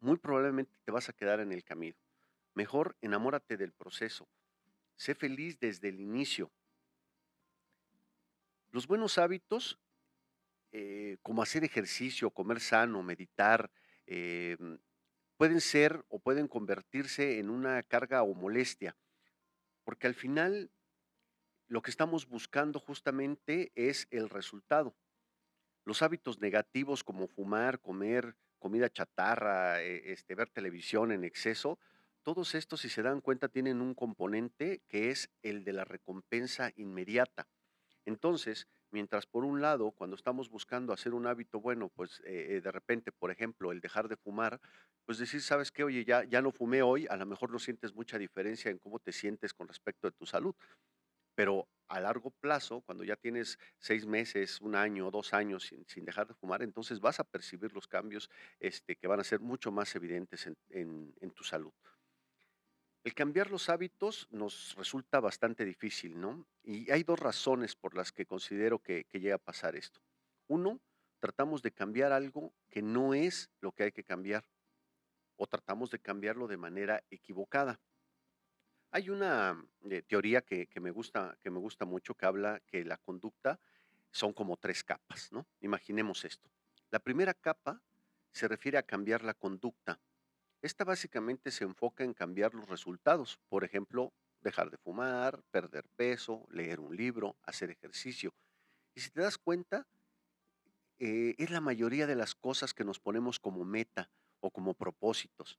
muy 0.00 0.18
probablemente 0.18 0.76
te 0.84 0.92
vas 0.92 1.08
a 1.08 1.14
quedar 1.14 1.40
en 1.40 1.50
el 1.50 1.64
camino. 1.64 1.96
Mejor 2.52 2.94
enamórate 3.00 3.56
del 3.56 3.72
proceso. 3.72 4.28
Sé 4.96 5.14
feliz 5.14 5.58
desde 5.60 5.88
el 5.88 6.00
inicio. 6.00 6.50
Los 8.70 8.86
buenos 8.86 9.16
hábitos, 9.16 9.78
eh, 10.72 11.16
como 11.22 11.42
hacer 11.42 11.64
ejercicio, 11.64 12.28
comer 12.28 12.60
sano, 12.60 13.02
meditar, 13.02 13.70
eh, 14.06 14.58
pueden 15.38 15.62
ser 15.62 16.04
o 16.10 16.18
pueden 16.18 16.48
convertirse 16.48 17.38
en 17.38 17.48
una 17.48 17.82
carga 17.82 18.22
o 18.24 18.34
molestia, 18.34 18.94
porque 19.84 20.06
al 20.06 20.14
final 20.14 20.70
lo 21.72 21.80
que 21.80 21.90
estamos 21.90 22.28
buscando 22.28 22.78
justamente 22.78 23.72
es 23.74 24.06
el 24.10 24.28
resultado. 24.28 24.94
Los 25.86 26.02
hábitos 26.02 26.38
negativos 26.38 27.02
como 27.02 27.28
fumar, 27.28 27.80
comer 27.80 28.36
comida 28.58 28.90
chatarra, 28.90 29.82
eh, 29.82 30.12
este, 30.12 30.34
ver 30.34 30.50
televisión 30.50 31.12
en 31.12 31.24
exceso, 31.24 31.78
todos 32.22 32.54
estos, 32.54 32.82
si 32.82 32.90
se 32.90 33.00
dan 33.00 33.22
cuenta, 33.22 33.48
tienen 33.48 33.80
un 33.80 33.94
componente 33.94 34.82
que 34.86 35.08
es 35.08 35.30
el 35.40 35.64
de 35.64 35.72
la 35.72 35.86
recompensa 35.86 36.72
inmediata. 36.76 37.48
Entonces, 38.04 38.68
mientras 38.90 39.26
por 39.26 39.46
un 39.46 39.62
lado, 39.62 39.92
cuando 39.92 40.14
estamos 40.14 40.50
buscando 40.50 40.92
hacer 40.92 41.14
un 41.14 41.26
hábito 41.26 41.58
bueno, 41.58 41.88
pues 41.88 42.20
eh, 42.26 42.48
eh, 42.50 42.60
de 42.60 42.70
repente, 42.70 43.12
por 43.12 43.30
ejemplo, 43.30 43.72
el 43.72 43.80
dejar 43.80 44.08
de 44.08 44.18
fumar, 44.18 44.60
pues 45.06 45.16
decir, 45.16 45.40
sabes 45.40 45.72
qué, 45.72 45.84
oye, 45.84 46.04
ya, 46.04 46.24
ya 46.24 46.42
no 46.42 46.52
fumé 46.52 46.82
hoy, 46.82 47.06
a 47.08 47.16
lo 47.16 47.24
mejor 47.24 47.50
no 47.50 47.58
sientes 47.58 47.94
mucha 47.94 48.18
diferencia 48.18 48.70
en 48.70 48.78
cómo 48.78 48.98
te 48.98 49.12
sientes 49.12 49.54
con 49.54 49.68
respecto 49.68 50.06
de 50.06 50.12
tu 50.12 50.26
salud. 50.26 50.54
Pero 51.34 51.68
a 51.88 52.00
largo 52.00 52.30
plazo, 52.30 52.80
cuando 52.80 53.04
ya 53.04 53.16
tienes 53.16 53.58
seis 53.78 54.06
meses, 54.06 54.60
un 54.60 54.74
año, 54.74 55.10
dos 55.10 55.34
años 55.34 55.70
sin, 55.86 56.04
dejar 56.04 56.26
de 56.26 56.34
fumar, 56.34 56.62
entonces 56.62 57.00
vas 57.00 57.20
a 57.20 57.24
percibir 57.24 57.72
los 57.74 57.86
cambios 57.86 58.30
este, 58.60 58.96
que 58.96 59.06
van 59.06 59.20
a 59.20 59.24
ser 59.24 59.40
mucho 59.40 59.70
más 59.70 59.94
evidentes 59.94 60.48
en, 60.70 61.32
tu 61.34 61.44
salud. 61.44 61.72
El 63.04 63.14
cambiar 63.14 63.50
los 63.50 63.68
hábitos 63.68 64.28
nos 64.30 64.74
resulta 64.76 65.20
bastante 65.20 65.64
difícil, 65.64 66.18
¿no? 66.18 66.46
Y 66.62 66.90
hay 66.90 67.02
dos 67.02 67.18
razones 67.18 67.76
por 67.76 67.94
las 67.94 68.12
que 68.12 68.24
considero 68.24 68.78
que, 68.78 69.04
que 69.04 69.20
llega 69.20 69.34
a 69.34 69.38
pasar 69.38 69.76
esto. 69.76 70.00
Uno, 70.46 70.80
tratamos 71.18 71.62
de 71.62 71.72
cambiar 71.72 72.12
algo 72.12 72.54
que 72.70 72.80
no 72.80 73.12
es 73.12 73.50
lo 73.60 73.72
que 73.72 73.84
hay 73.84 73.92
que 73.92 74.04
cambiar 74.04 74.44
o 75.36 75.46
tratamos 75.46 75.90
de 75.90 75.98
cambiarlo 75.98 76.46
de 76.46 76.56
manera 76.56 77.04
equivocada. 77.10 77.80
Hay 78.94 79.08
una 79.08 79.58
eh, 79.88 80.02
teoría 80.02 80.42
que, 80.42 80.68
me 80.78 80.90
gusta, 80.90 81.38
que 81.40 81.50
me 81.50 81.58
gusta 81.58 81.86
mucho 81.86 82.14
que 82.14 82.26
habla 82.26 82.60
que 82.66 82.84
la 82.84 82.98
conducta 82.98 83.58
son 84.10 84.34
como 84.34 84.58
tres 84.58 84.84
capas, 84.84 85.32
¿no? 85.32 85.46
Imaginemos 85.62 86.26
esto. 86.26 86.50
La 86.90 86.98
primera 86.98 87.32
capa 87.32 87.80
se 88.32 88.48
refiere 88.48 88.76
a 88.76 88.82
cambiar 88.82 89.24
la 89.24 89.32
conducta. 89.32 89.98
Esta 90.60 90.84
básicamente 90.84 91.50
se 91.50 91.64
enfoca 91.64 92.04
en 92.04 92.12
cambiar 92.12 92.52
los 92.52 92.68
resultados. 92.68 93.40
Por 93.48 93.64
ejemplo, 93.64 94.12
dejar 94.42 94.70
de 94.70 94.76
fumar, 94.76 95.42
perder 95.50 95.88
peso, 95.96 96.46
leer 96.50 96.78
un 96.78 96.94
libro, 96.94 97.34
hacer 97.44 97.70
ejercicio. 97.70 98.34
Y 98.94 99.00
si 99.00 99.08
te 99.08 99.22
das 99.22 99.38
cuenta, 99.38 99.86
eh, 100.98 101.34
es 101.38 101.50
la 101.50 101.62
mayoría 101.62 102.06
de 102.06 102.14
las 102.14 102.34
cosas 102.34 102.74
que 102.74 102.84
nos 102.84 103.00
ponemos 103.00 103.40
como 103.40 103.64
meta 103.64 104.10
o 104.40 104.50
como 104.50 104.74
propósitos. 104.74 105.58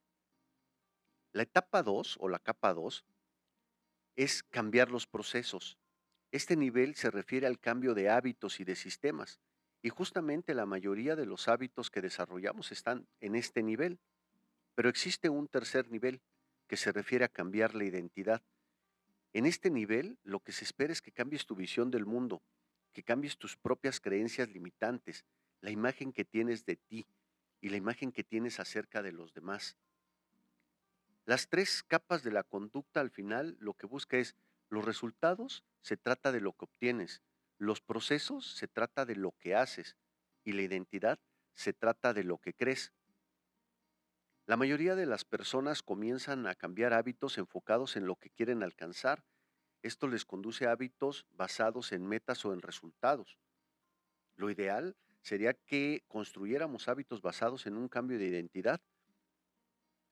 La 1.31 1.41
etapa 1.41 1.81
2 1.81 2.17
o 2.19 2.29
la 2.29 2.37
capa 2.37 2.75
2 2.75 3.03
es 4.15 4.43
cambiar 4.43 4.91
los 4.91 5.07
procesos. 5.07 5.77
Este 6.31 6.55
nivel 6.55 6.95
se 6.95 7.11
refiere 7.11 7.47
al 7.47 7.59
cambio 7.59 7.93
de 7.93 8.09
hábitos 8.09 8.59
y 8.59 8.63
de 8.63 8.75
sistemas. 8.75 9.39
Y 9.81 9.89
justamente 9.89 10.53
la 10.53 10.65
mayoría 10.65 11.15
de 11.15 11.25
los 11.25 11.47
hábitos 11.47 11.91
que 11.91 12.01
desarrollamos 12.01 12.71
están 12.71 13.07
en 13.19 13.35
este 13.35 13.61
nivel. 13.61 13.99
Pero 14.75 14.89
existe 14.89 15.29
un 15.29 15.47
tercer 15.47 15.89
nivel 15.91 16.21
que 16.67 16.77
se 16.77 16.91
refiere 16.91 17.25
a 17.25 17.29
cambiar 17.29 17.75
la 17.75 17.83
identidad. 17.83 18.41
En 19.33 19.45
este 19.45 19.69
nivel 19.69 20.17
lo 20.23 20.39
que 20.39 20.51
se 20.51 20.63
espera 20.63 20.93
es 20.93 21.01
que 21.01 21.11
cambies 21.11 21.45
tu 21.45 21.55
visión 21.55 21.91
del 21.91 22.05
mundo, 22.05 22.41
que 22.93 23.03
cambies 23.03 23.37
tus 23.37 23.57
propias 23.57 23.99
creencias 23.99 24.49
limitantes, 24.49 25.25
la 25.61 25.71
imagen 25.71 26.13
que 26.13 26.25
tienes 26.25 26.65
de 26.65 26.75
ti 26.75 27.05
y 27.61 27.69
la 27.69 27.77
imagen 27.77 28.11
que 28.11 28.23
tienes 28.23 28.59
acerca 28.59 29.01
de 29.01 29.11
los 29.11 29.33
demás. 29.33 29.77
Las 31.25 31.47
tres 31.47 31.83
capas 31.83 32.23
de 32.23 32.31
la 32.31 32.43
conducta 32.43 32.99
al 32.99 33.09
final 33.09 33.55
lo 33.59 33.73
que 33.75 33.87
busca 33.87 34.17
es 34.17 34.35
los 34.69 34.83
resultados, 34.83 35.63
se 35.81 35.95
trata 35.95 36.31
de 36.33 36.41
lo 36.41 36.51
que 36.53 36.65
obtienes, 36.65 37.21
los 37.57 37.79
procesos, 37.79 38.55
se 38.55 38.67
trata 38.67 39.05
de 39.05 39.15
lo 39.15 39.31
que 39.39 39.55
haces 39.55 39.95
y 40.43 40.51
la 40.51 40.63
identidad, 40.63 41.19
se 41.53 41.71
trata 41.71 42.13
de 42.13 42.25
lo 42.25 42.39
que 42.39 42.53
crees. 42.53 42.91
La 44.45 44.57
mayoría 44.57 44.95
de 44.95 45.05
las 45.05 45.23
personas 45.23 45.81
comienzan 45.81 46.45
a 46.45 46.55
cambiar 46.55 46.93
hábitos 46.93 47.37
enfocados 47.37 47.95
en 47.95 48.05
lo 48.05 48.17
que 48.17 48.29
quieren 48.29 48.61
alcanzar. 48.61 49.23
Esto 49.81 50.09
les 50.09 50.25
conduce 50.25 50.67
a 50.67 50.71
hábitos 50.71 51.25
basados 51.31 51.93
en 51.93 52.05
metas 52.05 52.43
o 52.43 52.51
en 52.51 52.61
resultados. 52.61 53.39
Lo 54.35 54.49
ideal 54.49 54.97
sería 55.21 55.53
que 55.53 56.03
construyéramos 56.09 56.89
hábitos 56.89 57.21
basados 57.21 57.65
en 57.65 57.77
un 57.77 57.87
cambio 57.87 58.19
de 58.19 58.25
identidad 58.25 58.81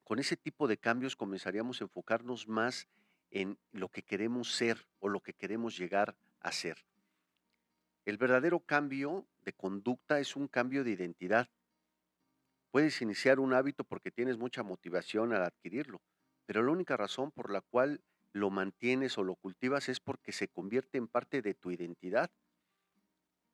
con 0.04 0.20
ese 0.20 0.38
tipo 0.38 0.68
de 0.68 0.78
cambios 0.78 1.16
comenzaríamos 1.16 1.82
a 1.82 1.86
enfocarnos 1.86 2.48
más 2.48 2.88
en 3.30 3.58
lo 3.72 3.90
que 3.90 4.04
queremos 4.04 4.54
ser 4.54 4.86
o 5.00 5.10
lo 5.10 5.22
que 5.22 5.34
queremos 5.34 5.78
llegar 5.78 6.16
a 6.42 6.52
ser. 6.52 6.86
El 8.06 8.18
verdadero 8.18 8.60
cambio 8.60 9.28
de 9.44 9.54
conducta 9.54 10.20
es 10.20 10.36
un 10.36 10.48
cambio 10.48 10.84
de 10.84 10.92
identidad. 10.92 11.50
Puedes 12.72 13.02
iniciar 13.02 13.40
un 13.40 13.54
hábito 13.54 13.84
porque 13.84 14.12
tienes 14.12 14.38
mucha 14.38 14.64
motivación 14.64 15.34
al 15.34 15.44
adquirirlo, 15.44 16.02
pero 16.46 16.64
la 16.64 16.72
única 16.72 16.98
razón 16.98 17.32
por 17.32 17.52
la 17.52 17.62
cual 17.62 18.02
lo 18.34 18.50
mantienes 18.50 19.18
o 19.18 19.24
lo 19.24 19.36
cultivas 19.36 19.90
es 19.90 20.00
porque 20.00 20.32
se 20.32 20.48
convierte 20.48 20.98
en 20.98 21.08
parte 21.08 21.42
de 21.42 21.54
tu 21.54 21.72
identidad. 21.72 22.32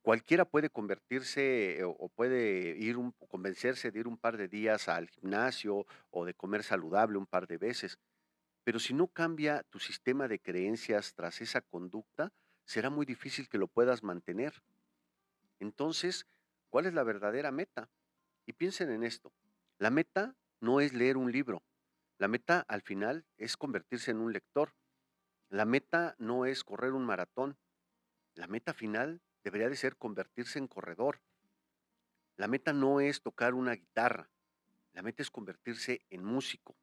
Cualquiera 0.08 0.46
puede 0.46 0.70
convertirse 0.70 1.80
eh, 1.80 1.84
o 1.84 2.08
puede 2.08 2.78
ir 2.78 2.96
convencerse 3.28 3.90
de 3.90 4.00
ir 4.00 4.08
un 4.08 4.16
par 4.16 4.38
de 4.38 4.48
días 4.48 4.88
al 4.88 5.10
gimnasio 5.10 5.84
o 6.08 6.24
de 6.24 6.32
comer 6.32 6.62
saludable 6.62 7.18
un 7.18 7.26
par 7.26 7.46
de 7.46 7.58
veces, 7.58 7.98
pero 8.64 8.78
si 8.78 8.94
no 8.94 9.08
cambia 9.08 9.64
tu 9.64 9.78
sistema 9.78 10.26
de 10.26 10.38
creencias 10.38 11.12
tras 11.14 11.42
esa 11.42 11.60
conducta, 11.60 12.32
será 12.64 12.88
muy 12.88 13.04
difícil 13.04 13.50
que 13.50 13.58
lo 13.58 13.68
puedas 13.68 14.02
mantener. 14.02 14.54
Entonces, 15.60 16.26
¿cuál 16.70 16.86
es 16.86 16.94
la 16.94 17.02
verdadera 17.02 17.52
meta? 17.52 17.90
Y 18.46 18.54
piensen 18.54 18.90
en 18.90 19.04
esto. 19.04 19.30
La 19.76 19.90
meta 19.90 20.34
no 20.58 20.80
es 20.80 20.94
leer 20.94 21.18
un 21.18 21.30
libro. 21.30 21.62
La 22.16 22.28
meta 22.28 22.64
al 22.66 22.80
final 22.80 23.26
es 23.36 23.58
convertirse 23.58 24.10
en 24.12 24.20
un 24.20 24.32
lector. 24.32 24.72
La 25.50 25.66
meta 25.66 26.14
no 26.16 26.46
es 26.46 26.64
correr 26.64 26.94
un 26.94 27.04
maratón. 27.04 27.58
La 28.34 28.46
meta 28.46 28.72
final 28.72 29.20
debería 29.42 29.68
de 29.68 29.76
ser 29.76 29.96
convertirse 29.96 30.58
en 30.58 30.66
corredor. 30.66 31.20
La 32.36 32.48
meta 32.48 32.72
no 32.72 33.00
es 33.00 33.20
tocar 33.20 33.54
una 33.54 33.72
guitarra. 33.72 34.30
La 34.92 35.02
meta 35.02 35.22
es 35.22 35.30
convertirse 35.30 36.02
en 36.10 36.24
músico. 36.24 36.76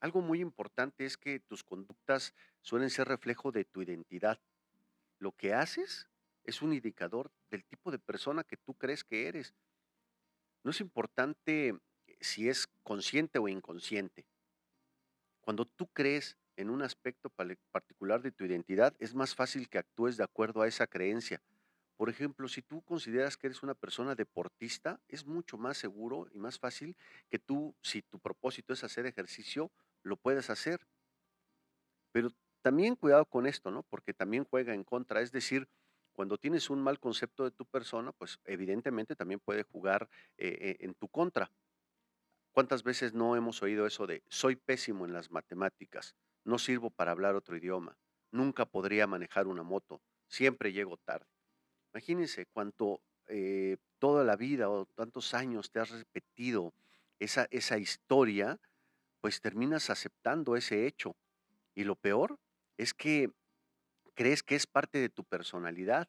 Algo 0.00 0.20
muy 0.20 0.40
importante 0.40 1.06
es 1.06 1.16
que 1.16 1.40
tus 1.40 1.64
conductas 1.64 2.34
suelen 2.60 2.90
ser 2.90 3.08
reflejo 3.08 3.52
de 3.52 3.64
tu 3.64 3.82
identidad. 3.82 4.38
Lo 5.18 5.32
que 5.32 5.54
haces 5.54 6.08
es 6.44 6.60
un 6.60 6.74
indicador 6.74 7.30
del 7.50 7.64
tipo 7.64 7.90
de 7.90 7.98
persona 7.98 8.44
que 8.44 8.56
tú 8.58 8.74
crees 8.74 9.02
que 9.02 9.28
eres. 9.28 9.54
No 10.62 10.70
es 10.70 10.80
importante 10.80 11.74
si 12.20 12.48
es 12.48 12.66
consciente 12.82 13.38
o 13.38 13.48
inconsciente. 13.48 14.26
Cuando 15.40 15.64
tú 15.64 15.86
crees 15.86 16.36
en 16.56 16.70
un 16.70 16.82
aspecto 16.82 17.30
particular 17.72 18.22
de 18.22 18.32
tu 18.32 18.44
identidad, 18.44 18.94
es 18.98 19.14
más 19.14 19.34
fácil 19.34 19.68
que 19.68 19.78
actúes 19.78 20.16
de 20.16 20.24
acuerdo 20.24 20.62
a 20.62 20.68
esa 20.68 20.86
creencia. 20.86 21.42
Por 21.96 22.08
ejemplo, 22.08 22.48
si 22.48 22.62
tú 22.62 22.82
consideras 22.82 23.36
que 23.36 23.46
eres 23.46 23.62
una 23.62 23.74
persona 23.74 24.14
deportista, 24.14 25.00
es 25.08 25.24
mucho 25.24 25.56
más 25.56 25.76
seguro 25.78 26.26
y 26.32 26.38
más 26.38 26.58
fácil 26.58 26.96
que 27.30 27.38
tú, 27.38 27.74
si 27.82 28.02
tu 28.02 28.18
propósito 28.18 28.72
es 28.72 28.82
hacer 28.82 29.06
ejercicio, 29.06 29.70
lo 30.02 30.16
puedes 30.16 30.50
hacer. 30.50 30.86
Pero 32.12 32.30
también 32.62 32.96
cuidado 32.96 33.24
con 33.26 33.46
esto, 33.46 33.70
¿no? 33.70 33.84
Porque 33.84 34.12
también 34.12 34.44
juega 34.44 34.74
en 34.74 34.82
contra. 34.82 35.20
Es 35.20 35.30
decir, 35.30 35.68
cuando 36.12 36.38
tienes 36.38 36.68
un 36.70 36.82
mal 36.82 36.98
concepto 36.98 37.44
de 37.44 37.52
tu 37.52 37.64
persona, 37.64 38.12
pues 38.12 38.40
evidentemente 38.44 39.14
también 39.14 39.40
puede 39.40 39.62
jugar 39.62 40.08
eh, 40.36 40.76
en 40.80 40.94
tu 40.94 41.08
contra. 41.08 41.50
¿Cuántas 42.54 42.84
veces 42.84 43.14
no 43.14 43.34
hemos 43.34 43.62
oído 43.62 43.84
eso 43.84 44.06
de 44.06 44.22
soy 44.28 44.54
pésimo 44.54 45.04
en 45.04 45.12
las 45.12 45.32
matemáticas, 45.32 46.14
no 46.44 46.58
sirvo 46.58 46.90
para 46.90 47.12
hablar 47.12 47.34
otro 47.34 47.56
idioma, 47.56 47.96
nunca 48.30 48.64
podría 48.66 49.06
manejar 49.06 49.46
una 49.46 49.62
moto, 49.62 50.02
siempre 50.28 50.72
llego 50.72 50.96
tarde? 50.98 51.26
Imagínense 51.92 52.46
cuánto 52.46 53.00
eh, 53.28 53.78
toda 53.98 54.24
la 54.24 54.36
vida 54.36 54.68
o 54.68 54.86
tantos 54.86 55.32
años 55.34 55.70
te 55.70 55.80
has 55.80 55.90
repetido 55.90 56.74
esa, 57.18 57.46
esa 57.50 57.78
historia 57.78 58.60
pues 59.20 59.40
terminas 59.40 59.88
aceptando 59.88 60.54
ese 60.54 60.86
hecho. 60.86 61.16
Y 61.74 61.84
lo 61.84 61.96
peor 61.96 62.38
es 62.76 62.92
que 62.92 63.30
crees 64.14 64.42
que 64.42 64.54
es 64.54 64.66
parte 64.66 64.98
de 64.98 65.08
tu 65.08 65.24
personalidad 65.24 66.08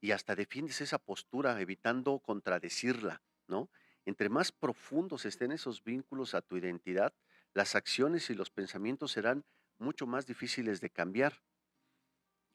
y 0.00 0.10
hasta 0.10 0.34
defiendes 0.34 0.80
esa 0.80 0.98
postura 0.98 1.60
evitando 1.60 2.18
contradecirla, 2.18 3.22
¿no? 3.46 3.70
Entre 4.04 4.28
más 4.28 4.50
profundos 4.50 5.24
estén 5.24 5.52
esos 5.52 5.84
vínculos 5.84 6.34
a 6.34 6.42
tu 6.42 6.56
identidad, 6.56 7.14
las 7.56 7.74
acciones 7.74 8.28
y 8.28 8.34
los 8.34 8.50
pensamientos 8.50 9.12
serán 9.12 9.46
mucho 9.78 10.06
más 10.06 10.26
difíciles 10.26 10.82
de 10.82 10.90
cambiar. 10.90 11.42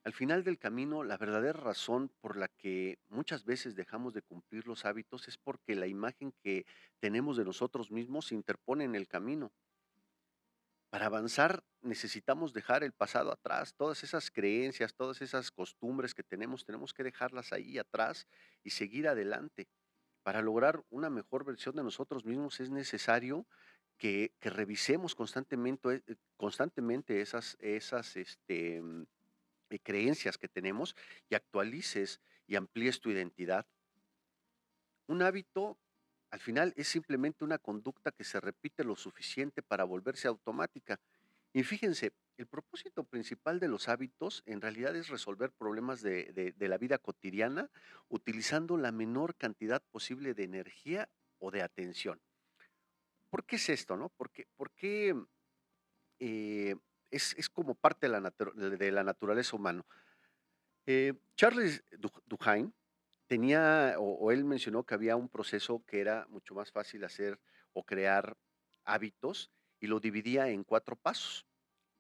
Al 0.04 0.14
final 0.14 0.44
del 0.44 0.60
camino, 0.60 1.04
la 1.04 1.18
verdadera 1.18 1.60
razón 1.60 2.12
por 2.22 2.38
la 2.38 2.50
que 2.50 3.00
muchas 3.10 3.44
veces 3.44 3.76
dejamos 3.76 4.14
de 4.14 4.22
cumplir 4.22 4.68
los 4.68 4.86
hábitos 4.86 5.28
es 5.28 5.40
porque 5.40 5.74
la 5.74 5.88
imagen 5.88 6.32
que 6.44 6.68
tenemos 7.00 7.36
de 7.36 7.46
nosotros 7.46 7.90
mismos 7.90 8.28
se 8.28 8.36
interpone 8.36 8.84
en 8.84 8.94
el 8.94 9.08
camino. 9.08 9.52
Para 10.92 11.08
avanzar 11.08 11.64
necesitamos 11.82 12.54
dejar 12.54 12.84
el 12.84 12.92
pasado 12.92 13.32
atrás, 13.32 13.74
todas 13.74 14.04
esas 14.04 14.30
creencias, 14.30 14.94
todas 14.94 15.20
esas 15.24 15.50
costumbres 15.50 16.14
que 16.14 16.22
tenemos, 16.22 16.64
tenemos 16.64 16.94
que 16.94 17.02
dejarlas 17.02 17.54
ahí 17.54 17.80
atrás 17.80 18.28
y 18.64 18.70
seguir 18.70 19.08
adelante. 19.08 19.68
Para 20.22 20.44
lograr 20.44 20.84
una 20.92 21.10
mejor 21.10 21.44
versión 21.44 21.76
de 21.76 21.82
nosotros 21.84 22.24
mismos 22.24 22.60
es 22.60 22.70
necesario 22.70 23.48
que, 24.02 24.32
revisemos 24.42 25.14
constantemente, 25.14 26.02
eh, 26.08 26.16
constantemente 26.36 27.22
esas, 27.22 27.56
esas 27.60 28.18
este, 28.18 28.82
eh, 29.70 29.80
creencias 29.84 30.40
que 30.40 30.48
tenemos 30.48 30.96
y 31.30 31.36
actualices 31.36 32.20
y 32.48 32.56
amplíes 32.56 33.00
tu 33.00 33.12
identidad. 33.12 33.68
Un 35.06 35.22
hábito, 35.22 35.78
al 36.32 36.40
final, 36.40 36.74
es 36.78 36.88
simplemente 36.88 37.44
una 37.44 37.60
conducta 37.60 38.12
que 38.12 38.24
se 38.24 38.40
repite 38.40 38.84
lo 38.84 38.96
suficiente 38.96 39.62
para 39.62 39.84
volverse 39.84 40.28
automática. 40.28 41.00
Y 41.54 41.62
fíjense, 41.62 42.12
el 42.38 42.48
propósito 42.48 43.04
principal 43.04 43.60
de 43.60 43.68
los 43.68 43.88
hábitos 43.88 44.42
en 44.48 44.62
realidad 44.62 44.96
es 44.96 45.10
resolver 45.10 45.52
problemas 45.52 46.02
de, 46.02 46.56
de 46.58 46.68
la 46.68 46.80
vida 46.80 46.98
cotidiana 46.98 47.70
utilizando 48.10 48.78
la 48.78 48.92
menor 48.92 49.36
cantidad 49.36 49.84
posible 49.92 50.34
de 50.34 50.46
energía 50.46 51.08
o 51.38 51.52
de 51.52 51.62
atención. 51.62 52.20
¿Por 53.32 53.46
qué 53.46 53.56
es 53.56 53.70
esto, 53.70 53.96
no? 53.96 54.10
Porque, 54.10 54.46
porque 54.58 55.16
eh, 56.20 56.76
es, 57.10 57.50
como 57.50 57.76
parte 57.76 58.08
de 58.08 58.20
la, 58.20 58.34
de 58.78 58.92
la 58.92 59.04
naturaleza 59.04 59.56
humana. 59.56 59.86
Eh, 60.86 61.14
Charles 61.36 61.84
Duhigg 62.26 62.74
tenía, 63.28 63.96
o, 63.98 64.32
él 64.32 64.44
mencionó 64.44 64.84
que 64.84 64.96
había 64.96 65.16
un 65.16 65.30
proceso 65.30 65.82
que 65.86 66.02
era 66.02 66.28
mucho 66.28 66.54
más 66.54 66.74
fácil 66.74 67.06
hacer 67.06 67.40
o 67.72 67.86
crear 67.86 68.36
hábitos 68.84 69.50
y 69.80 69.88
lo 69.88 70.02
dividía 70.02 70.50
en 70.50 70.66
cuatro 70.66 70.98
pasos. 70.98 71.48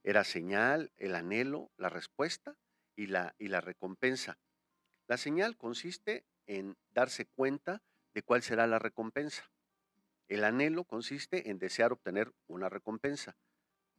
Era 0.04 0.26
señal, 0.26 0.92
el 0.98 1.16
anhelo, 1.16 1.72
la 1.78 1.88
respuesta 1.88 2.58
y 2.98 3.08
la, 3.08 3.36
y 3.40 3.48
la 3.48 3.62
recompensa. 3.62 4.38
La 5.08 5.16
señal 5.16 5.56
consiste 5.56 6.26
en 6.46 6.76
darse 6.90 7.26
cuenta 7.26 7.82
de 8.14 8.22
cuál 8.22 8.42
será 8.42 8.68
la 8.68 8.80
recompensa. 8.80 9.50
El 10.32 10.46
anhelo 10.46 10.86
consiste 10.86 11.50
en 11.50 11.60
desear 11.60 11.92
obtener 11.92 12.34
una 12.48 12.70
recompensa. 12.70 13.36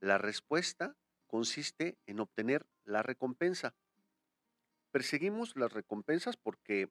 La 0.01 0.17
respuesta 0.17 0.97
consiste 1.27 1.99
en 2.07 2.21
obtener 2.21 2.67
la 2.85 3.03
recompensa. 3.03 3.75
Perseguimos 4.93 5.55
las 5.57 5.75
recompensas 5.75 6.39
porque 6.39 6.89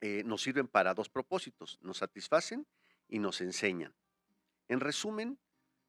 eh, 0.00 0.22
nos 0.24 0.40
sirven 0.40 0.66
para 0.66 0.94
dos 0.94 1.10
propósitos, 1.10 1.78
nos 1.82 1.98
satisfacen 1.98 2.66
y 3.06 3.18
nos 3.18 3.42
enseñan. 3.42 3.94
En 4.68 4.80
resumen, 4.80 5.38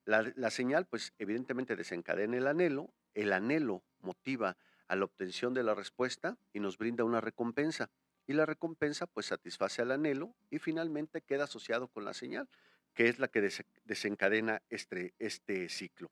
la, 0.04 0.34
la 0.36 0.52
señal 0.52 0.86
pues 0.86 1.14
evidentemente 1.18 1.78
desencadena 1.78 2.36
el 2.36 2.46
anhelo, 2.46 2.94
el 3.14 3.32
anhelo 3.32 3.86
motiva 4.02 4.58
a 4.90 4.98
la 4.98 5.06
obtención 5.06 5.54
de 5.54 5.64
la 5.64 5.76
respuesta 5.76 6.38
y 6.52 6.60
nos 6.60 6.78
brinda 6.78 7.06
una 7.06 7.22
recompensa. 7.22 7.90
Y 8.28 8.34
la 8.34 8.46
recompensa 8.46 9.06
pues 9.06 9.28
satisface 9.28 9.82
al 9.82 9.92
anhelo 9.92 10.34
y 10.50 10.60
finalmente 10.60 11.22
queda 11.22 11.44
asociado 11.44 11.88
con 11.88 12.06
la 12.06 12.14
señal, 12.14 12.48
que 12.94 13.08
es 13.08 13.20
la 13.20 13.28
que 13.28 13.50
desencadena 13.86 14.62
este, 14.70 15.14
este 15.20 15.70
ciclo. 15.70 16.10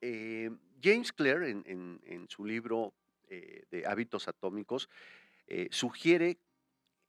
Eh, 0.00 0.50
James 0.82 1.12
Clear, 1.12 1.42
en, 1.42 2.26
su 2.28 2.44
libro 2.44 2.92
eh, 3.28 3.64
de 3.70 3.86
hábitos 3.86 4.28
atómicos, 4.28 4.88
eh, 5.46 5.68
sugiere 5.70 6.38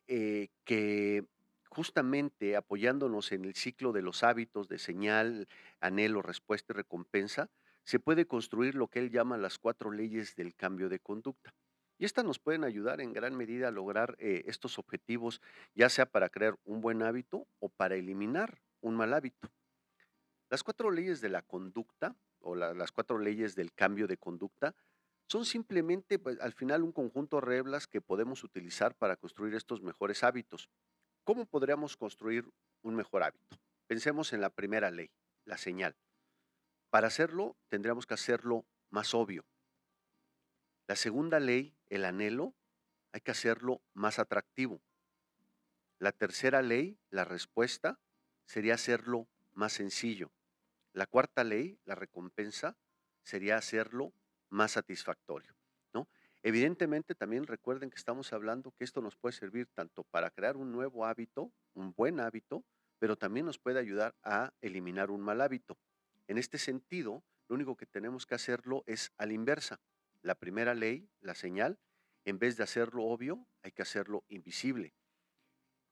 que 0.08 1.24
justamente 1.70 2.56
apoyándonos 2.56 3.32
en 3.32 3.46
el 3.46 3.54
ciclo 3.54 3.92
de 3.92 4.02
los 4.02 4.24
hábitos 4.24 4.68
de 4.68 4.80
señal, 4.80 5.48
anhelo, 5.80 6.24
respuesta 6.24 6.74
y 6.74 6.78
recompensa, 6.78 7.52
se 7.84 8.00
puede 8.00 8.26
construir 8.26 8.74
lo 8.74 8.88
que 8.88 9.00
él 9.00 9.12
llama 9.12 9.38
las 9.38 9.60
cuatro 9.60 9.92
leyes 9.92 10.36
del 10.36 10.56
cambio 10.56 10.90
de 10.90 11.00
conducta. 11.00 11.54
Y 12.00 12.06
estas 12.06 12.24
nos 12.26 12.40
pueden 12.40 12.64
ayudar 12.64 13.02
en 13.02 13.14
gran 13.14 13.36
medida 13.36 13.68
a 13.68 13.72
lograr 13.72 14.16
estos 14.20 14.80
objetivos, 14.80 15.42
ya 15.76 15.90
sea 15.90 16.06
para 16.06 16.30
crear 16.30 16.58
un 16.64 16.80
buen 16.80 17.04
hábito 17.04 17.46
o 17.60 17.70
para 17.70 17.96
eliminar 17.96 18.62
un 18.80 18.96
mal 18.96 19.14
hábito. 19.14 19.52
Las 20.50 20.64
cuatro 20.64 20.90
leyes 20.90 21.20
de 21.20 21.30
la 21.30 21.42
conducta 21.42 22.16
o 22.40 22.56
las 22.56 22.92
cuatro 22.94 23.20
leyes 23.20 23.54
del 23.54 23.74
cambio 23.74 24.08
de 24.08 24.16
conducta 24.16 24.74
son 25.28 25.46
simplemente 25.46 26.18
pues, 26.18 26.40
al 26.40 26.54
final 26.54 26.84
un 26.84 26.94
conjunto 26.94 27.36
de 27.36 27.46
reglas 27.46 27.86
que 27.86 28.02
podemos 28.02 28.44
utilizar 28.46 28.96
para 28.96 29.18
construir 29.18 29.54
estos 29.54 29.82
mejores 29.82 30.24
hábitos. 30.24 30.70
¿Cómo 31.26 31.46
podríamos 31.46 31.98
construir 31.98 32.50
un 32.82 32.96
mejor 32.96 33.24
hábito? 33.24 33.60
Pensemos 33.88 34.32
en 34.32 34.40
la 34.40 34.50
primera 34.50 34.90
ley, 34.90 35.12
la 35.44 35.58
señal. 35.58 35.98
Para 36.90 37.08
hacerlo, 37.08 37.58
tendríamos 37.68 38.08
que 38.08 38.14
hacerlo 38.14 38.66
más 38.90 39.14
obvio. 39.14 39.46
La 40.88 40.96
segunda 40.96 41.40
ley, 41.40 41.76
el 41.90 42.06
anhelo, 42.06 42.54
hay 43.12 43.22
que 43.22 43.32
hacerlo 43.32 43.82
más 43.94 44.20
atractivo. 44.20 44.82
La 45.98 46.12
tercera 46.12 46.62
ley, 46.62 46.98
la 47.10 47.26
respuesta, 47.26 48.00
sería 48.46 48.76
hacerlo 48.76 49.28
más 49.54 49.74
sencillo. 49.74 50.32
La 50.94 51.06
cuarta 51.06 51.44
ley, 51.44 51.80
la 51.86 51.96
recompensa, 51.96 52.78
sería 53.24 53.58
hacerlo 53.58 54.14
más 54.50 54.72
satisfactorio. 54.72 55.56
¿no? 55.94 56.08
Evidentemente 56.42 57.16
también 57.16 57.46
recuerden 57.46 57.90
que 57.90 57.98
estamos 57.98 58.34
hablando 58.34 58.72
que 58.72 58.84
esto 58.84 59.02
nos 59.02 59.16
puede 59.16 59.34
servir 59.34 59.68
tanto 59.74 60.04
para 60.04 60.32
crear 60.32 60.58
un 60.58 60.72
nuevo 60.72 61.06
hábito, 61.06 61.52
un 61.74 61.94
buen 61.94 62.20
hábito, 62.20 62.64
pero 62.98 63.18
también 63.18 63.46
nos 63.46 63.60
puede 63.60 63.80
ayudar 63.80 64.16
a 64.24 64.54
eliminar 64.62 65.12
un 65.12 65.22
mal 65.22 65.42
hábito. 65.42 65.78
En 66.28 66.38
este 66.38 66.58
sentido, 66.58 67.24
lo 67.48 67.56
único 67.56 67.76
que 67.76 67.86
tenemos 67.86 68.26
que 68.26 68.36
hacerlo 68.36 68.84
es 68.86 69.12
a 69.18 69.26
la 69.26 69.34
inversa. 69.34 69.80
La 70.22 70.36
primera 70.36 70.74
ley, 70.74 71.10
la 71.22 71.36
señal, 71.36 71.80
en 72.26 72.40
vez 72.40 72.58
de 72.58 72.64
hacerlo 72.64 73.06
obvio, 73.06 73.48
hay 73.62 73.72
que 73.72 73.82
hacerlo 73.82 74.26
invisible. 74.28 74.94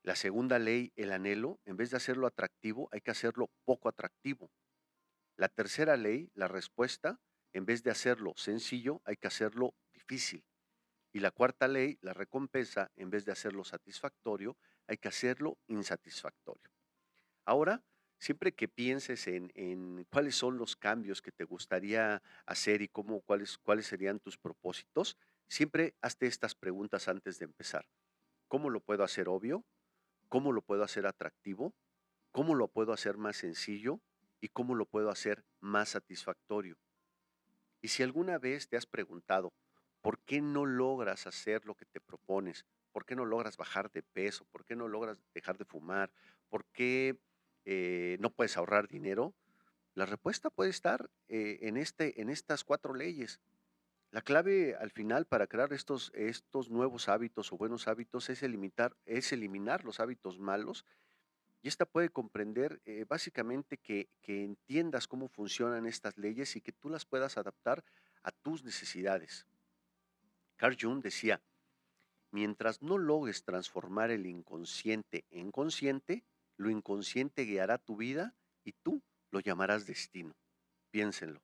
La 0.03 0.15
segunda 0.15 0.59
ley, 0.59 0.91
el 0.95 1.11
anhelo, 1.11 1.59
en 1.65 1.77
vez 1.77 1.91
de 1.91 1.97
hacerlo 1.97 2.27
atractivo, 2.27 2.89
hay 2.91 3.01
que 3.01 3.11
hacerlo 3.11 3.49
poco 3.65 3.89
atractivo. 3.89 4.51
La 5.35 5.49
tercera 5.49 5.97
ley, 5.97 6.29
la 6.33 6.47
respuesta, 6.47 7.19
en 7.53 7.65
vez 7.65 7.83
de 7.83 7.91
hacerlo 7.91 8.33
sencillo, 8.35 9.01
hay 9.05 9.17
que 9.17 9.27
hacerlo 9.27 9.75
difícil. 9.93 10.43
Y 11.13 11.19
la 11.19 11.31
cuarta 11.31 11.67
ley, 11.67 11.97
la 12.01 12.13
recompensa, 12.13 12.91
en 12.95 13.09
vez 13.09 13.25
de 13.25 13.31
hacerlo 13.31 13.63
satisfactorio, 13.63 14.57
hay 14.87 14.97
que 14.97 15.07
hacerlo 15.07 15.57
insatisfactorio. 15.67 16.71
Ahora, 17.45 17.83
siempre 18.19 18.53
que 18.53 18.67
pienses 18.67 19.27
en, 19.27 20.05
cuáles 20.09 20.35
son 20.35 20.57
los 20.57 20.75
cambios 20.75 21.21
que 21.21 21.31
te 21.31 21.43
gustaría 21.43 22.21
hacer 22.45 22.81
y 22.81 22.87
cómo, 22.87 23.21
cuáles, 23.21 23.57
cuáles 23.57 23.87
serían 23.87 24.19
tus 24.19 24.37
propósitos, 24.37 25.17
siempre 25.47 25.95
hazte 26.01 26.27
estas 26.27 26.55
preguntas 26.55 27.07
antes 27.07 27.39
de 27.39 27.45
empezar. 27.45 27.87
¿Cómo 28.47 28.69
lo 28.69 28.79
puedo 28.79 29.03
hacer 29.03 29.27
obvio? 29.29 29.65
cómo 30.29 30.51
lo 30.51 30.61
puedo 30.61 30.83
hacer 30.83 31.05
atractivo, 31.05 31.73
cómo 32.31 32.55
lo 32.55 32.67
puedo 32.67 32.93
hacer 32.93 33.17
más 33.17 33.37
sencillo 33.37 33.99
y 34.41 34.49
cómo 34.49 34.75
lo 34.75 34.85
puedo 34.85 35.09
hacer 35.09 35.43
más 35.59 35.89
satisfactorio. 35.89 36.77
Y 37.81 37.89
si 37.89 38.03
alguna 38.03 38.37
vez 38.37 38.67
te 38.67 38.77
has 38.77 38.85
preguntado, 38.85 39.53
¿por 40.01 40.19
qué 40.19 40.41
no 40.41 40.65
logras 40.65 41.27
hacer 41.27 41.65
lo 41.65 41.75
que 41.75 41.85
te 41.85 42.01
propones? 42.01 42.65
¿Por 42.91 43.05
qué 43.05 43.15
no 43.15 43.25
logras 43.25 43.57
bajar 43.57 43.91
de 43.91 44.03
peso? 44.03 44.45
¿Por 44.45 44.65
qué 44.65 44.75
no 44.75 44.87
logras 44.87 45.17
dejar 45.33 45.57
de 45.57 45.65
fumar? 45.65 46.11
¿Por 46.49 46.65
qué 46.65 47.17
eh, 47.69 48.15
no 48.21 48.29
puedes 48.29 48.55
ahorrar 48.55 48.87
dinero? 48.87 49.33
La 49.93 50.05
respuesta 50.05 50.49
puede 50.49 50.69
estar 50.69 51.09
eh, 51.27 51.59
en, 51.63 51.75
este, 51.75 52.21
en 52.21 52.29
estas 52.29 52.63
cuatro 52.63 52.93
leyes. 52.93 53.41
La 54.11 54.21
clave 54.21 54.73
al 54.75 54.89
final 54.89 55.25
para 55.25 55.47
crear 55.47 55.73
estos, 55.73 56.11
estos 56.15 56.69
nuevos 56.69 57.09
hábitos 57.09 57.51
o 57.51 57.57
buenos 57.57 57.89
hábitos 57.89 58.29
es 58.29 58.41
eliminar, 58.41 58.95
es 59.05 59.33
eliminar 59.33 59.83
los 59.83 59.99
hábitos 59.99 60.39
malos 60.39 60.85
y 61.61 61.67
esta 61.67 61.85
puede 61.85 62.07
comprender 62.07 62.79
eh, 62.85 63.03
básicamente 63.05 63.77
que, 63.77 64.07
que 64.21 64.45
entiendas 64.45 65.05
cómo 65.05 65.27
funcionan 65.27 65.87
estas 65.87 66.17
leyes 66.17 66.55
y 66.55 66.61
que 66.61 66.71
tú 66.71 66.89
las 66.89 67.03
puedas 67.03 67.37
adaptar 67.37 67.83
a 68.23 68.31
tus 68.31 68.63
necesidades. 68.63 69.45
Carl 70.55 70.77
Jung 70.79 71.01
decía, 71.03 71.41
mientras 72.31 72.81
no 72.81 72.97
logres 72.97 73.43
transformar 73.43 74.11
el 74.11 74.25
inconsciente 74.25 75.25
en 75.31 75.51
consciente, 75.51 76.23
lo 76.57 76.69
inconsciente 76.69 77.43
guiará 77.43 77.77
tu 77.77 77.95
vida 77.95 78.35
y 78.63 78.73
tú 78.73 79.01
lo 79.31 79.39
llamarás 79.39 79.85
destino. 79.85 80.35
Piénsenlo. 80.91 81.41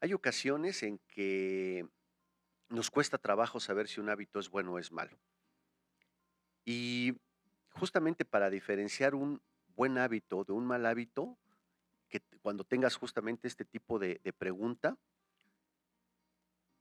Hay 0.00 0.12
ocasiones 0.14 0.82
en 0.82 0.98
que 1.08 1.86
nos 2.68 2.90
cuesta 2.90 3.18
trabajo 3.18 3.58
saber 3.58 3.88
si 3.88 4.00
un 4.00 4.08
hábito 4.08 4.38
es 4.38 4.48
bueno 4.48 4.74
o 4.74 4.78
es 4.78 4.92
malo. 4.92 5.18
Y 6.64 7.16
justamente 7.70 8.24
para 8.24 8.50
diferenciar 8.50 9.14
un 9.14 9.42
buen 9.74 9.98
hábito 9.98 10.44
de 10.44 10.52
un 10.52 10.66
mal 10.66 10.86
hábito, 10.86 11.38
que 12.08 12.20
cuando 12.42 12.64
tengas 12.64 12.96
justamente 12.96 13.48
este 13.48 13.64
tipo 13.64 13.98
de, 13.98 14.20
de 14.22 14.32
pregunta, 14.32 14.96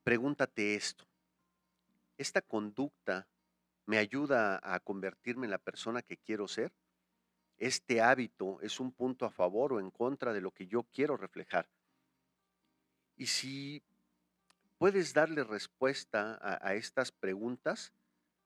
pregúntate 0.03 0.75
esto. 0.75 1.05
¿Esta 2.17 2.41
conducta 2.41 3.27
me 3.85 3.97
ayuda 3.97 4.59
a 4.61 4.79
convertirme 4.79 5.45
en 5.45 5.51
la 5.51 5.57
persona 5.57 6.01
que 6.01 6.17
quiero 6.17 6.47
ser? 6.47 6.73
¿Este 7.59 8.01
hábito 8.01 8.61
es 8.61 8.79
un 8.79 8.91
punto 8.91 9.25
a 9.25 9.29
favor 9.29 9.73
o 9.73 9.79
en 9.81 9.91
contra 9.91 10.31
de 10.31 10.39
lo 10.39 10.51
que 10.51 10.65
yo 10.65 10.83
quiero 10.83 11.17
reflejar? 11.17 11.67
Y 13.17 13.25
si 13.25 13.83
puedes 14.77 15.13
darle 15.13 15.43
respuesta 15.43 16.39
a, 16.41 16.73
estas 16.73 17.11
preguntas, 17.11 17.91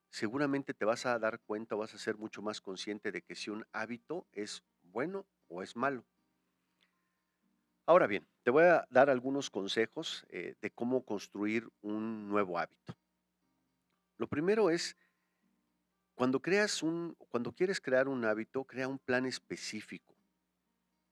seguramente 0.10 0.74
te 0.74 0.84
vas 0.84 1.06
a 1.06 1.20
dar 1.20 1.40
cuenta 1.42 1.76
vas 1.76 1.94
a 1.94 2.00
ser 2.00 2.18
mucho 2.18 2.42
más 2.42 2.60
consciente 2.60 3.12
de 3.12 3.22
que 3.22 3.36
si 3.36 3.52
un 3.52 3.64
hábito 3.72 4.26
es 4.32 4.64
bueno 4.82 5.28
o 5.48 5.62
es 5.62 5.76
malo. 5.76 6.04
Ahora 7.86 8.08
bien, 8.08 8.28
te 8.42 8.50
voy 8.50 8.64
a 8.64 8.88
dar 8.90 9.12
algunos 9.12 9.52
consejos 9.52 10.26
eh, 10.30 10.56
de 10.60 10.72
cómo 10.72 11.06
construir 11.06 11.70
un 11.82 12.30
nuevo 12.30 12.58
hábito. 12.58 12.98
Lo 14.18 14.28
primero 14.28 14.72
es, 14.72 14.98
cuando 16.16 16.42
creas 16.42 16.84
un, 16.84 17.16
cuando 17.30 17.52
quieres 17.52 17.82
crear 17.82 18.08
un 18.08 18.24
hábito, 18.26 18.64
crea 18.66 18.88
un 18.88 19.00
plan 19.00 19.26
específico 19.26 20.16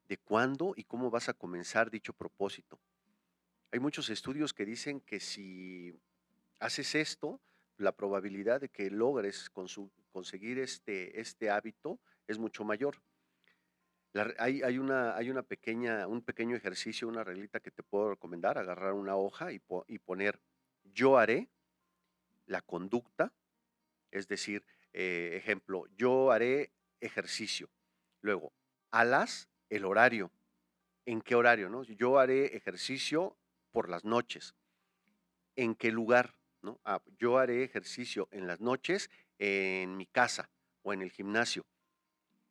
de 0.07 0.17
cuándo 0.17 0.73
y 0.75 0.83
cómo 0.83 1.09
vas 1.09 1.29
a 1.29 1.33
comenzar 1.33 1.89
dicho 1.89 2.13
propósito. 2.13 2.79
Hay 3.71 3.79
muchos 3.79 4.09
estudios 4.09 4.53
que 4.53 4.65
dicen 4.65 4.99
que 4.99 5.19
si 5.19 5.97
haces 6.59 6.95
esto, 6.95 7.39
la 7.77 7.93
probabilidad 7.93 8.61
de 8.61 8.69
que 8.69 8.91
logres 8.91 9.49
conseguir 10.11 10.59
este, 10.59 11.19
este 11.19 11.49
hábito 11.49 11.99
es 12.27 12.37
mucho 12.37 12.63
mayor. 12.63 13.01
hay, 14.37 14.61
hay, 14.61 14.77
una, 14.77 15.15
hay 15.15 15.29
una 15.29 15.41
pequeña, 15.41 16.05
un 16.07 16.21
pequeño 16.21 16.55
ejercicio, 16.55 17.07
una 17.07 17.23
reglita 17.23 17.59
que 17.59 17.71
te 17.71 17.81
puedo 17.81 18.11
recomendar, 18.11 18.57
agarrar 18.57 18.93
una 18.93 19.15
hoja 19.15 19.51
y, 19.51 19.61
y 19.87 19.99
poner 19.99 20.39
yo 20.83 21.17
haré 21.17 21.49
la 22.45 22.61
conducta, 22.61 23.31
es 24.11 24.27
decir, 24.27 24.65
eh, 24.93 25.33
ejemplo, 25.35 25.85
yo 25.97 26.31
haré 26.31 26.71
ejercicio. 26.99 27.69
Luego, 28.21 28.51
alas 28.91 29.49
el 29.69 29.85
horario. 29.85 30.31
¿En 31.05 31.21
qué 31.21 31.35
horario? 31.35 31.69
No? 31.69 31.83
Yo 31.83 32.19
haré 32.19 32.55
ejercicio 32.55 33.35
por 33.71 33.89
las 33.89 34.03
noches. 34.03 34.55
¿En 35.55 35.75
qué 35.75 35.91
lugar? 35.91 36.35
¿No? 36.61 36.79
Ah, 36.85 37.01
yo 37.17 37.37
haré 37.37 37.63
ejercicio 37.63 38.27
en 38.31 38.47
las 38.47 38.59
noches 38.59 39.09
en 39.39 39.97
mi 39.97 40.05
casa 40.05 40.49
o 40.83 40.93
en 40.93 41.01
el 41.01 41.11
gimnasio. 41.11 41.65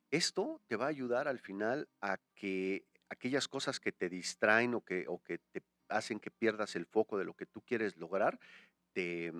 Esto 0.09 0.59
te 0.67 0.75
va 0.75 0.85
a 0.85 0.89
ayudar 0.89 1.29
al 1.29 1.39
final 1.39 1.87
a 2.01 2.17
que 2.35 2.83
aquellas 3.09 3.47
cosas 3.47 3.79
que 3.79 3.93
te 3.93 4.09
distraen 4.09 4.73
o 4.73 4.81
que, 4.81 5.05
o 5.07 5.23
que 5.23 5.37
te 5.37 5.63
hacen 5.87 6.19
que 6.19 6.31
pierdas 6.31 6.75
el 6.75 6.85
foco 6.85 7.17
de 7.17 7.25
lo 7.25 7.33
que 7.33 7.45
tú 7.45 7.61
quieres 7.61 7.95
lograr, 7.97 8.39
te, 8.93 9.31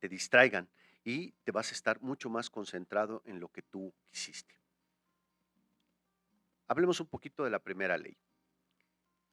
te 0.00 0.08
distraigan 0.08 0.68
y 1.06 1.30
te 1.44 1.52
vas 1.52 1.70
a 1.70 1.74
estar 1.74 2.02
mucho 2.02 2.28
más 2.28 2.50
concentrado 2.50 3.22
en 3.26 3.38
lo 3.38 3.48
que 3.48 3.62
tú 3.62 3.94
quisiste. 4.10 4.58
Hablemos 6.66 6.98
un 6.98 7.06
poquito 7.06 7.44
de 7.44 7.50
la 7.50 7.60
primera 7.60 7.96
ley. 7.96 8.18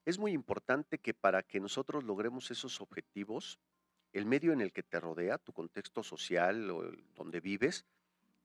Es 0.05 0.19
muy 0.19 0.33
importante 0.33 0.99
que 0.99 1.15
para 1.15 1.41
que 1.41 1.59
nosotros 1.59 2.03
logremos 2.03 2.51
esos 2.51 2.79
objetivos, 2.79 3.57
el 4.11 4.27
medio 4.27 4.53
en 4.53 4.61
el 4.61 4.71
que 4.71 4.83
te 4.83 4.99
rodea, 4.99 5.39
tu 5.39 5.51
contexto 5.51 6.03
social 6.03 6.69
o 6.69 6.91
donde 7.15 7.39
vives, 7.39 7.87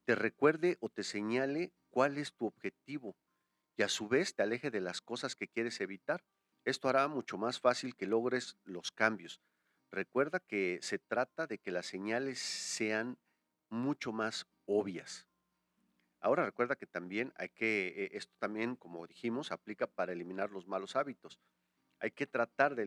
te 0.07 0.15
recuerde 0.15 0.79
o 0.81 0.89
te 0.89 1.05
señale 1.05 1.75
cuál 1.91 2.17
es 2.17 2.33
tu 2.33 2.47
objetivo 2.47 3.15
y 3.77 3.83
a 3.83 3.91
su 3.91 4.09
vez 4.09 4.35
te 4.35 4.43
aleje 4.43 4.71
de 4.71 4.81
las 4.81 5.03
cosas 5.03 5.37
que 5.37 5.49
quieres 5.49 5.83
evitar. 5.83 6.25
Esto 6.65 6.89
hará 6.89 7.07
mucho 7.09 7.37
más 7.37 7.61
fácil 7.61 7.95
que 7.95 8.07
logres 8.07 8.57
los 8.65 8.91
cambios. 8.91 9.43
Recuerda 9.91 10.41
que 10.41 10.79
se 10.83 10.99
trata 10.99 11.47
de 11.47 11.59
que 11.59 11.71
las 11.71 11.87
señales 11.87 12.39
sean 12.39 13.19
mucho 13.71 14.13
más 14.13 14.47
obvias. 14.67 15.27
Ahora 16.21 16.45
recuerda 16.45 16.77
que 16.77 16.87
también 16.87 17.33
hay 17.37 17.49
que, 17.49 17.89
eh, 17.89 18.11
esto 18.13 18.35
también, 18.39 18.77
como 18.77 19.07
dijimos, 19.07 19.53
aplica 19.53 19.87
para 19.87 20.13
eliminar 20.13 20.51
los 20.51 20.67
malos 20.67 20.97
hábitos. 20.97 21.39
Hay 22.01 22.11
que 22.11 22.27
tratar 22.27 22.75
de, 22.75 22.83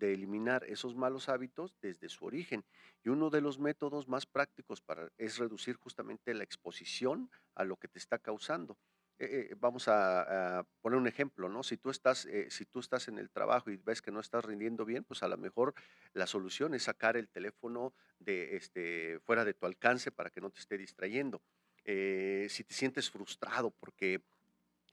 eliminar 0.00 0.64
esos 0.64 0.94
malos 0.94 1.28
hábitos 1.28 1.74
desde 1.80 2.08
su 2.08 2.24
origen. 2.24 2.64
Y 3.02 3.08
uno 3.08 3.30
de 3.30 3.40
los 3.40 3.58
métodos 3.58 4.08
más 4.08 4.26
prácticos 4.26 4.80
para, 4.80 5.10
es 5.16 5.38
reducir 5.38 5.76
justamente 5.76 6.34
la 6.34 6.44
exposición 6.44 7.30
a 7.54 7.64
lo 7.64 7.76
que 7.76 7.88
te 7.88 7.98
está 7.98 8.18
causando. 8.18 8.76
Eh, 9.22 9.48
eh, 9.50 9.56
vamos 9.58 9.86
a, 9.86 10.66
poner 10.80 10.98
un 10.98 11.06
ejemplo, 11.06 11.48
¿no? 11.48 11.62
Si 11.62 11.76
tú, 11.76 11.90
estás, 11.90 12.28
si 12.48 12.66
tú 12.66 12.80
estás 12.80 13.06
en 13.08 13.18
el 13.18 13.30
trabajo 13.30 13.70
y 13.70 13.76
ves 13.76 14.02
que 14.02 14.10
no 14.10 14.20
estás 14.20 14.44
rindiendo 14.44 14.84
bien, 14.84 15.04
pues 15.04 15.22
a 15.22 15.28
lo 15.28 15.36
mejor 15.36 15.74
la 16.12 16.26
solución 16.26 16.74
es 16.74 16.82
sacar 16.84 17.16
el 17.16 17.28
teléfono 17.28 17.94
de, 18.18 18.56
este, 18.56 19.20
fuera 19.20 19.44
de 19.44 19.54
tu 19.54 19.66
alcance 19.66 20.10
para 20.10 20.30
que 20.30 20.40
no 20.40 20.50
te 20.50 20.60
esté 20.60 20.76
distrayendo. 20.76 21.40
Eh, 21.84 22.46
si 22.48 22.62
te 22.64 22.74
sientes 22.74 23.10
frustrado 23.10 23.70
porque 23.70 24.22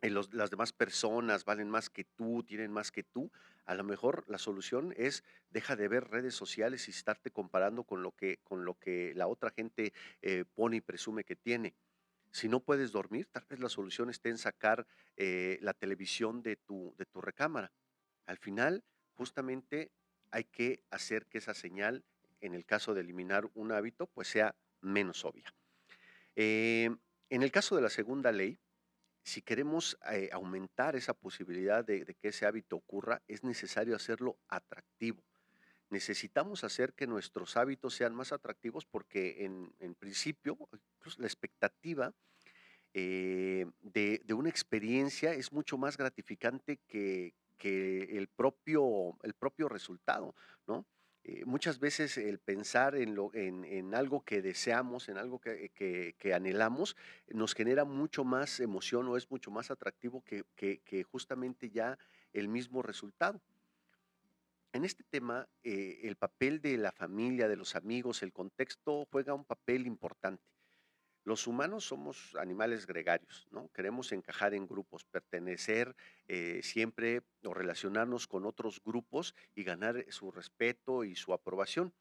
eh, 0.02 0.10
las 0.10 0.50
demás 0.50 0.74
personas 0.74 1.46
valen 1.46 1.70
más 1.70 1.90
que 1.90 2.04
tú, 2.04 2.44
tienen 2.44 2.72
más 2.72 2.92
que 2.92 3.04
tú, 3.04 3.32
a 3.66 3.76
lo 3.76 3.84
mejor 3.84 4.26
la 4.28 4.40
solución 4.40 4.94
es 4.98 5.24
deja 5.52 5.76
de 5.76 5.88
ver 5.88 6.10
redes 6.10 6.34
sociales 6.34 6.88
y 6.88 6.92
estarte 6.92 7.30
comparando 7.30 7.84
con 7.84 8.02
lo 8.02 8.12
que, 8.12 8.40
con 8.44 8.66
lo 8.66 8.74
que 8.76 9.14
la 9.16 9.28
otra 9.28 9.52
gente 9.52 9.94
eh, 10.22 10.46
pone 10.56 10.78
y 10.78 10.82
presume 10.82 11.24
que 11.24 11.36
tiene. 11.36 11.76
Si 12.32 12.48
no 12.48 12.60
puedes 12.60 12.92
dormir, 12.92 13.28
tal 13.32 13.46
vez 13.50 13.60
la 13.60 13.70
solución 13.70 14.10
esté 14.10 14.30
en 14.30 14.38
sacar 14.38 14.86
eh, 15.18 15.58
la 15.62 15.74
televisión 15.74 16.42
de 16.42 16.56
tu, 16.56 16.94
de 16.98 17.06
tu 17.06 17.22
recámara. 17.22 17.72
Al 18.26 18.38
final, 18.38 18.84
justamente 19.14 19.92
hay 20.32 20.44
que 20.44 20.84
hacer 20.92 21.26
que 21.26 21.40
esa 21.40 21.54
señal, 21.54 22.04
en 22.42 22.54
el 22.54 22.66
caso 22.66 22.94
de 22.94 23.02
eliminar 23.02 23.50
un 23.56 23.72
hábito, 23.72 24.08
pues 24.08 24.28
sea 24.28 24.56
menos 24.82 25.26
obvia. 25.26 25.54
en 26.36 27.44
el 27.44 27.52
caso 27.52 27.76
de 27.76 27.82
la 27.82 27.90
segunda 27.90 28.32
ley, 28.32 28.60
si 29.24 29.42
queremos 29.42 29.98
eh, 30.12 30.30
aumentar 30.32 30.96
esa 30.96 31.14
posibilidad 31.14 31.86
de, 31.86 32.16
que 32.20 32.30
ese 32.30 32.46
hábito 32.46 32.76
ocurra, 32.76 33.22
es 33.28 33.44
necesario 33.44 33.96
hacerlo 33.96 34.40
atractivo. 34.48 35.24
Necesitamos 35.90 36.64
hacer 36.64 36.94
que 36.94 37.08
nuestros 37.08 37.58
hábitos 37.58 37.94
sean 37.94 38.16
más 38.16 38.32
atractivos 38.32 38.86
porque 38.86 39.46
en, 39.46 39.96
principio 39.96 40.58
la 41.18 41.28
expectativa 41.28 42.14
eh, 42.94 43.66
de, 43.82 44.34
una 44.34 44.50
experiencia 44.50 45.34
es 45.34 45.52
mucho 45.52 45.78
más 45.78 45.98
gratificante 45.98 46.80
que, 46.88 47.34
el, 47.62 48.28
propio, 48.28 49.18
el 49.24 49.34
propio 49.34 49.70
resultado, 49.70 50.36
¿no? 50.68 50.86
Eh, 51.26 51.44
muchas 51.46 51.80
veces 51.80 52.18
el 52.18 52.40
pensar 52.40 52.96
en, 52.96 53.14
lo, 53.14 53.30
en, 53.34 53.94
algo 53.94 54.24
que 54.24 54.42
deseamos, 54.42 55.10
en 55.10 55.18
algo 55.18 55.40
que, 55.40 56.34
anhelamos, 56.34 56.96
nos 57.28 57.54
genera 57.54 57.84
mucho 57.84 58.24
más 58.24 58.60
emoción 58.60 59.08
o 59.08 59.18
es 59.18 59.30
mucho 59.30 59.52
más 59.52 59.70
atractivo 59.70 60.24
que, 60.24 61.04
justamente 61.12 61.70
ya 61.70 62.00
el 62.34 62.48
mismo 62.48 62.82
resultado. 62.82 63.42
En 64.72 64.86
este 64.86 65.04
tema, 65.04 65.48
eh, 65.64 66.00
el 66.04 66.16
papel 66.16 66.62
de 66.62 66.78
la 66.78 66.92
familia, 66.92 67.48
de 67.48 67.58
los 67.58 67.76
amigos, 67.76 68.24
el 68.24 68.32
contexto 68.32 69.08
juega 69.12 69.34
un 69.34 69.44
papel 69.44 69.88
importante. 69.88 70.44
Los 71.30 71.46
humanos 71.46 71.84
somos 71.84 72.36
animales 72.40 72.88
gregarios, 72.88 73.48
¿no? 73.52 73.70
Queremos 73.72 74.12
encajar 74.14 74.56
en 74.56 74.66
grupos, 74.66 75.06
pertenecer 75.06 75.96
eh, 76.28 76.62
siempre 76.64 77.22
o 77.44 77.54
relacionarnos 77.54 78.26
con 78.26 78.48
otros 78.48 78.82
grupos 78.84 79.36
y 79.54 79.64
ganar 79.64 80.04
su 80.10 80.32
respeto 80.32 81.04
y 81.04 81.16
su 81.16 81.32
aprobación. 81.32 81.94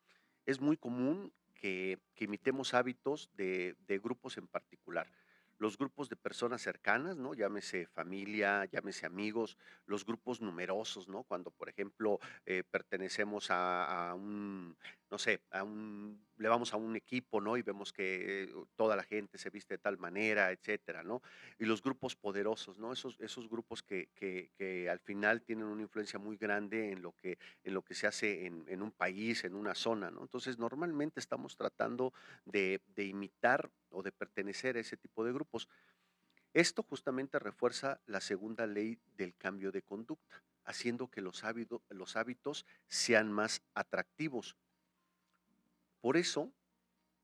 Es 0.47 0.63
muy 0.63 0.79
común 0.79 1.31
que, 1.55 1.99
imitemos 2.17 2.73
hábitos 2.73 3.29
de 3.35 4.01
grupos 4.03 4.39
en 4.39 4.49
particular 4.49 5.13
los 5.59 5.77
grupos 5.77 6.09
de 6.09 6.17
personas 6.17 6.63
cercanas, 6.63 7.17
¿no? 7.17 7.35
Llámese 7.35 7.87
familia, 7.87 8.65
llámese 8.67 9.07
amigos, 9.07 9.59
los 9.87 10.05
grupos 10.05 10.41
numerosos, 10.41 11.09
¿no? 11.09 11.25
Cuando, 11.25 11.51
por 11.51 11.69
ejemplo, 11.69 12.21
eh, 12.47 12.63
pertenecemos 12.71 13.49
a, 13.51 14.15
un, 14.15 14.77
no 15.11 15.19
sé, 15.19 15.41
a 15.51 15.63
un, 15.63 16.23
le 16.37 16.49
vamos 16.49 16.73
a 16.75 16.77
un 16.77 16.95
equipo, 16.97 17.41
¿no? 17.41 17.57
Y 17.57 17.63
vemos 17.63 17.93
que 17.93 18.53
toda 18.77 18.95
la 18.95 19.03
gente 19.03 19.39
se 19.39 19.51
viste 19.51 19.75
de 19.75 19.79
tal 19.79 19.99
manera, 19.99 20.51
etcétera, 20.51 21.03
¿no? 21.03 21.23
Y 21.59 21.65
los 21.65 21.83
grupos 21.83 22.15
poderosos, 22.15 22.79
¿no? 22.79 22.93
Esos, 22.93 23.19
esos 23.21 23.49
grupos 23.49 23.83
que, 23.83 24.09
que, 24.15 24.89
al 24.91 25.01
final 25.01 25.43
tienen 25.43 25.67
una 25.67 25.83
influencia 25.83 26.19
muy 26.19 26.37
grande 26.37 26.93
en 26.93 27.03
lo 27.03 27.13
que, 27.13 27.39
en 27.65 27.75
lo 27.75 27.83
que 27.83 27.95
se 27.95 28.07
hace 28.07 28.47
en, 28.47 28.65
en 28.69 28.83
un 28.83 28.93
país, 28.93 29.45
en 29.45 29.55
una 29.55 29.75
zona, 29.75 30.11
¿no? 30.11 30.23
Entonces, 30.23 30.59
normalmente 30.59 31.21
estamos 31.21 31.57
tratando 31.57 32.13
de, 32.45 32.81
de 32.95 33.05
imitar 33.05 33.71
o 33.91 34.03
de 34.03 34.13
pertenecer 34.13 34.77
a 34.77 34.81
ese 34.81 34.97
tipo 34.97 35.25
de 35.25 35.33
grupos. 35.33 35.69
Esto 36.55 36.83
justamente 36.83 37.39
refuerza 37.39 38.01
la 38.07 38.21
segunda 38.21 38.67
ley 38.67 38.99
del 39.17 39.35
cambio 39.37 39.71
de 39.71 39.83
conducta, 39.83 40.43
haciendo 40.65 41.09
que 41.09 41.21
los, 41.21 41.43
los 41.91 42.17
hábitos 42.17 42.67
sean 42.89 43.33
más 43.33 43.63
atractivos. 43.75 44.57
Por 46.01 46.17
eso, 46.17 46.53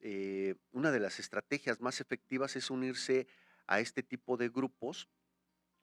eh, 0.00 0.56
una 0.72 0.90
de 0.90 1.00
las 1.00 1.18
estrategias 1.18 1.80
más 1.80 2.00
efectivas 2.00 2.56
es 2.56 2.70
unirse 2.70 3.26
a 3.66 3.80
este 3.80 4.02
tipo 4.02 4.36
de 4.36 4.48
grupos 4.50 5.08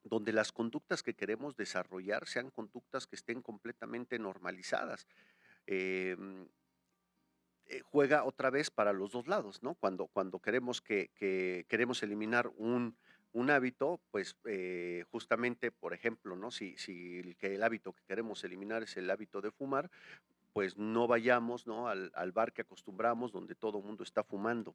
donde 0.04 0.32
las 0.32 0.52
conductas 0.52 1.02
que 1.02 1.14
queremos 1.14 1.56
desarrollar 1.56 2.26
sean 2.26 2.50
conductas 2.50 3.06
que 3.06 3.16
estén 3.16 3.42
completamente 3.42 4.18
normalizadas. 4.18 5.06
Em, 5.66 6.48
eh, 7.66 7.80
juega 7.84 8.24
otra 8.24 8.50
vez 8.50 8.70
para 8.70 8.92
los 8.92 9.12
dos 9.12 9.26
lados, 9.26 9.62
¿no? 9.62 9.74
Cuando, 9.74 10.08
cuando 10.08 10.40
queremos 10.40 10.80
que, 10.80 11.10
queremos 11.68 12.02
eliminar 12.02 12.48
un, 12.56 12.96
hábito, 13.48 14.00
pues 14.10 14.36
eh, 14.44 15.04
justamente, 15.10 15.70
por 15.70 15.94
ejemplo, 15.94 16.36
¿no? 16.36 16.50
Si, 16.50 16.76
el 17.40 17.62
hábito 17.62 17.92
que 17.92 18.02
queremos 18.04 18.44
eliminar 18.44 18.82
es 18.82 18.96
el 18.96 19.08
hábito 19.10 19.40
de 19.40 19.50
fumar, 19.52 19.90
pues 20.52 20.76
no 20.76 21.06
vayamos 21.06 21.66
¿no? 21.66 21.88
Al, 21.88 22.32
bar 22.32 22.52
que 22.52 22.62
acostumbramos 22.62 23.32
donde 23.32 23.54
todo 23.54 23.78
el 23.78 23.84
mundo 23.84 24.02
está 24.02 24.22
fumando. 24.22 24.74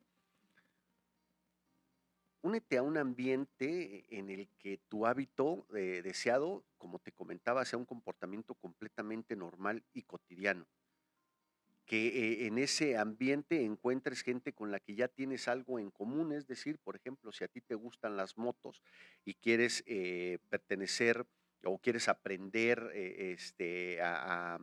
Únete 2.42 2.78
a 2.78 2.84
un 2.84 2.98
ambiente 2.98 4.06
en 4.10 4.30
el 4.30 4.48
que 4.60 4.80
tu 4.88 5.06
hábito 5.06 5.66
eh, 5.76 6.02
deseado, 6.04 6.64
como 6.78 7.00
te 7.00 7.12
comentaba, 7.12 7.66
sea 7.66 7.80
un 7.80 7.86
comportamiento 7.86 8.54
completamente 8.56 9.36
normal 9.36 9.84
y 9.94 10.04
cotidiano 10.04 10.66
que 11.88 12.08
eh, 12.08 12.48
en 12.48 12.58
ese 12.58 12.98
ambiente 12.98 13.64
encuentres 13.64 14.22
gente 14.22 14.52
con 14.52 14.72
la 14.72 14.80
que 14.82 14.94
ya 14.94 15.08
tienes 15.08 15.48
algo 15.48 15.80
en 15.80 15.90
común, 15.90 16.34
es 16.34 16.46
decir, 16.46 16.78
por 16.80 16.98
ejemplo, 16.98 17.32
si 17.32 17.46
a 17.46 17.48
ti 17.48 17.62
te 17.62 17.76
gustan 17.76 18.18
las 18.18 18.38
motos 18.38 18.84
y 19.24 19.36
quieres 19.36 19.86
eh, 19.88 20.40
pertenecer 20.50 21.26
o 21.64 21.80
quieres 21.80 22.10
aprender 22.10 22.92
este, 22.94 24.02
a, 24.02 24.60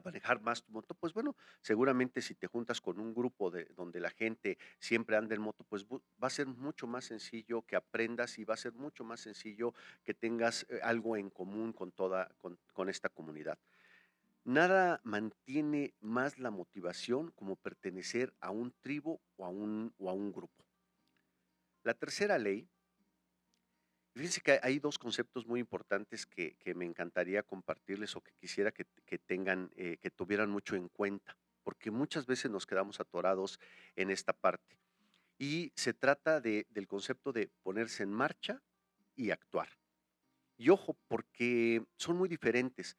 manejar 0.00 0.40
más 0.40 0.62
tu 0.62 0.72
moto, 0.72 0.94
pues 0.94 1.12
bueno, 1.12 1.36
seguramente 1.60 2.22
si 2.22 2.34
te 2.34 2.46
juntas 2.46 2.80
con 2.80 2.98
un 2.98 3.14
grupo 3.14 3.50
de, 3.50 3.66
donde 3.76 4.00
la 4.00 4.10
gente 4.10 4.58
siempre 4.78 5.16
anda 5.16 5.34
en 5.34 5.40
moto, 5.40 5.64
pues 5.68 5.84
va 5.86 6.26
a 6.26 6.30
ser 6.30 6.46
mucho 6.46 6.86
más 6.86 7.04
sencillo 7.04 7.62
que 7.62 7.76
aprendas 7.76 8.38
y 8.38 8.44
va 8.44 8.54
a 8.54 8.58
ser 8.58 8.72
mucho 8.74 9.04
más 9.04 9.20
sencillo 9.20 9.74
que 10.02 10.14
tengas 10.14 10.66
algo 10.82 11.16
en 11.16 11.30
común 11.30 11.72
con 11.72 11.92
toda, 11.92 12.30
con 12.38 12.88
esta 12.88 13.08
comunidad. 13.08 13.58
Nada 14.44 15.00
mantiene 15.04 15.94
más 16.00 16.38
la 16.38 16.50
motivación 16.50 17.30
como 17.30 17.56
pertenecer 17.56 18.34
a 18.40 18.50
un 18.50 18.74
tribu 18.82 19.18
o 19.36 19.46
a 19.46 19.48
un, 19.48 19.94
o 19.96 20.10
a 20.10 20.12
un 20.12 20.32
grupo. 20.32 20.66
La 21.82 21.94
tercera 21.94 22.36
ley, 22.36 22.68
fíjense 24.14 24.40
que 24.40 24.60
hay 24.62 24.78
dos 24.78 24.98
conceptos 24.98 25.46
muy 25.46 25.60
importantes 25.60 26.26
que, 26.26 26.56
me 26.74 26.84
encantaría 26.84 27.42
compartirles 27.42 28.16
o 28.16 28.20
que 28.20 28.32
quisiera 28.32 28.72
que, 28.72 28.84
tengan, 29.18 29.70
eh, 29.76 29.98
que 30.00 30.10
tuvieran 30.10 30.50
mucho 30.50 30.76
en 30.76 30.88
cuenta, 30.88 31.36
porque 31.62 31.90
muchas 31.90 32.26
veces 32.26 32.50
nos 32.50 32.66
quedamos 32.66 33.00
atorados 33.00 33.58
en 33.96 34.10
esta 34.10 34.32
parte. 34.32 34.78
Y 35.38 35.72
se 35.74 35.94
trata 35.94 36.40
de, 36.40 36.66
del 36.70 36.86
concepto 36.86 37.32
de 37.32 37.50
ponerse 37.62 38.02
en 38.02 38.10
marcha 38.10 38.62
y 39.16 39.30
actuar. 39.30 39.68
Y 40.56 40.70
ojo, 40.70 40.96
porque 41.08 41.84
son 41.96 42.16
muy 42.16 42.28
diferentes 42.28 42.96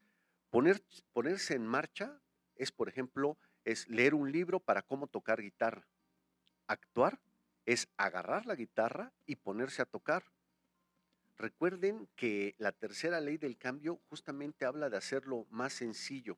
ponerse 1.14 1.56
en 1.56 1.66
marcha 1.66 2.22
es, 2.56 2.72
por 2.72 2.88
ejemplo, 2.88 3.38
es 3.66 3.90
leer 3.90 4.14
un 4.14 4.32
libro 4.32 4.60
para 4.60 4.82
cómo 4.82 5.08
tocar 5.08 5.42
guitarra. 5.42 5.86
Actuar 6.68 7.20
es 7.66 7.90
agarrar 7.98 8.46
la 8.46 8.56
guitarra 8.56 9.12
y 9.26 9.36
ponerse 9.36 9.82
a 9.82 9.86
tocar. 9.86 10.24
Recuerden 11.38 12.08
que 12.16 12.56
la 12.58 12.72
tercera 12.72 13.20
ley 13.20 13.38
del 13.38 13.58
cambio 13.58 14.00
justamente 14.10 14.66
habla 14.66 14.90
de 14.90 14.98
hacerlo 14.98 15.46
más 15.50 15.74
sencillo 15.74 16.38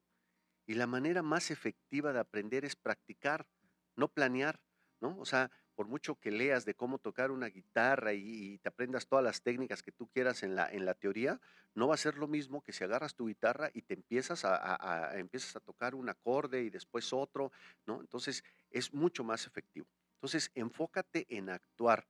y 0.65 0.73
la 0.73 0.87
manera 0.87 1.21
más 1.21 1.51
efectiva 1.51 2.11
de 2.13 2.19
aprender 2.19 2.65
es 2.65 2.75
practicar, 2.75 3.47
no 3.95 4.07
planear, 4.07 4.59
¿no? 4.99 5.17
O 5.19 5.25
sea, 5.25 5.51
por 5.75 5.87
mucho 5.87 6.15
que 6.15 6.31
leas 6.31 6.65
de 6.65 6.73
cómo 6.73 6.97
tocar 6.97 7.29
una 7.29 7.47
guitarra 7.47 8.13
y, 8.13 8.57
te 8.57 8.69
aprendas 8.69 9.07
todas 9.07 9.23
las 9.23 9.43
técnicas 9.43 9.83
que 9.83 9.91
tú 9.91 10.07
quieras 10.07 10.41
en 10.41 10.55
la, 10.55 10.67
en 10.71 10.85
la 10.85 10.95
teoría, 10.95 11.39
no 11.75 11.87
va 11.87 11.93
a 11.93 11.97
ser 11.97 12.17
lo 12.17 12.27
mismo 12.27 12.63
que 12.63 12.73
si 12.73 12.83
agarras 12.83 13.13
tu 13.13 13.27
guitarra 13.27 13.69
y 13.75 13.83
te 13.83 13.93
empiezas 13.93 14.43
a, 14.43 15.11
empiezas 15.19 15.55
a 15.55 15.59
tocar 15.59 15.93
un 15.93 16.09
acorde 16.09 16.63
y 16.63 16.71
después 16.71 17.13
otro, 17.13 17.51
¿no? 17.85 18.01
Entonces 18.01 18.43
es 18.71 18.91
mucho 18.91 19.23
más 19.23 19.45
efectivo. 19.45 19.85
Entonces 20.15 20.49
enfócate 20.55 21.27
en 21.29 21.49
actuar 21.49 22.07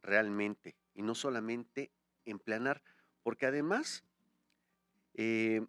realmente 0.00 0.76
y 0.94 1.02
no 1.02 1.16
solamente 1.16 1.90
en 2.24 2.38
planear, 2.38 2.82
porque 3.22 3.46
además 3.46 4.04
eh, 5.14 5.66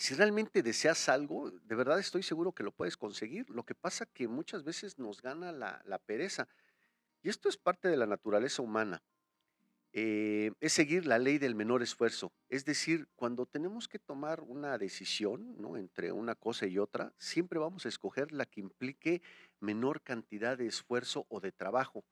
si 0.00 0.14
realmente 0.14 0.62
deseas 0.62 1.10
algo, 1.10 1.50
de 1.50 1.74
verdad 1.74 1.98
estoy 1.98 2.22
seguro 2.22 2.52
que 2.52 2.62
lo 2.62 2.72
puedes 2.72 2.96
conseguir. 2.96 3.50
Lo 3.50 3.64
que 3.64 3.74
pasa 3.74 4.06
que 4.06 4.28
muchas 4.28 4.64
veces 4.64 4.98
nos 4.98 5.20
gana 5.20 5.52
la, 5.52 5.98
pereza. 5.98 6.48
Y 7.22 7.28
esto 7.28 7.50
es 7.50 7.58
parte 7.58 7.88
de 7.88 7.98
la 7.98 8.06
naturaleza 8.06 8.62
humana. 8.62 9.02
Eh, 9.92 10.52
es 10.60 10.72
seguir 10.72 11.04
la 11.04 11.18
ley 11.18 11.36
del 11.36 11.54
menor 11.54 11.82
esfuerzo. 11.82 12.32
Es 12.48 12.64
decir, 12.64 13.08
cuando 13.14 13.44
tenemos 13.44 13.88
que 13.88 13.98
tomar 13.98 14.40
una 14.40 14.78
decisión 14.78 15.60
¿no? 15.60 15.76
entre 15.76 16.12
una 16.12 16.34
cosa 16.34 16.66
y 16.66 16.78
otra, 16.78 17.12
siempre 17.18 17.58
vamos 17.58 17.84
a 17.84 17.90
escoger 17.90 18.32
la 18.32 18.46
que 18.46 18.60
implique 18.60 19.20
menor 19.58 20.00
cantidad 20.00 20.56
de 20.56 20.66
esfuerzo 20.66 21.26
o 21.28 21.40
de 21.40 21.52
trabajo. 21.52 22.04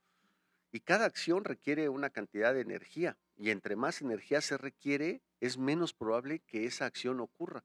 Y 0.73 0.81
cada 0.81 1.07
acción 1.07 1.43
requiere 1.45 1.89
una 1.89 2.11
cantidad 2.11 2.53
de 2.53 2.61
energía. 2.61 3.17
Y 3.39 3.51
entre 3.51 3.77
más 3.77 4.03
energía 4.03 4.41
se 4.41 4.59
requiere, 4.59 5.23
es 5.41 5.57
menos 5.57 5.95
probable 5.95 6.41
que 6.41 6.67
esa 6.67 6.85
acción 6.85 7.21
ocurra. 7.21 7.65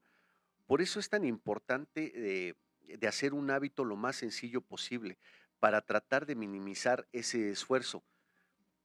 Por 0.66 0.80
eso 0.80 1.00
es 1.00 1.10
tan 1.10 1.24
importante 1.24 2.10
de, 2.10 2.56
de 2.96 3.08
hacer 3.08 3.34
un 3.34 3.50
hábito 3.50 3.84
lo 3.84 3.96
más 3.96 4.16
sencillo 4.16 4.60
posible, 4.60 5.18
para 5.58 5.80
tratar 5.80 6.26
de 6.26 6.36
minimizar 6.36 7.08
ese 7.12 7.50
esfuerzo. 7.50 8.04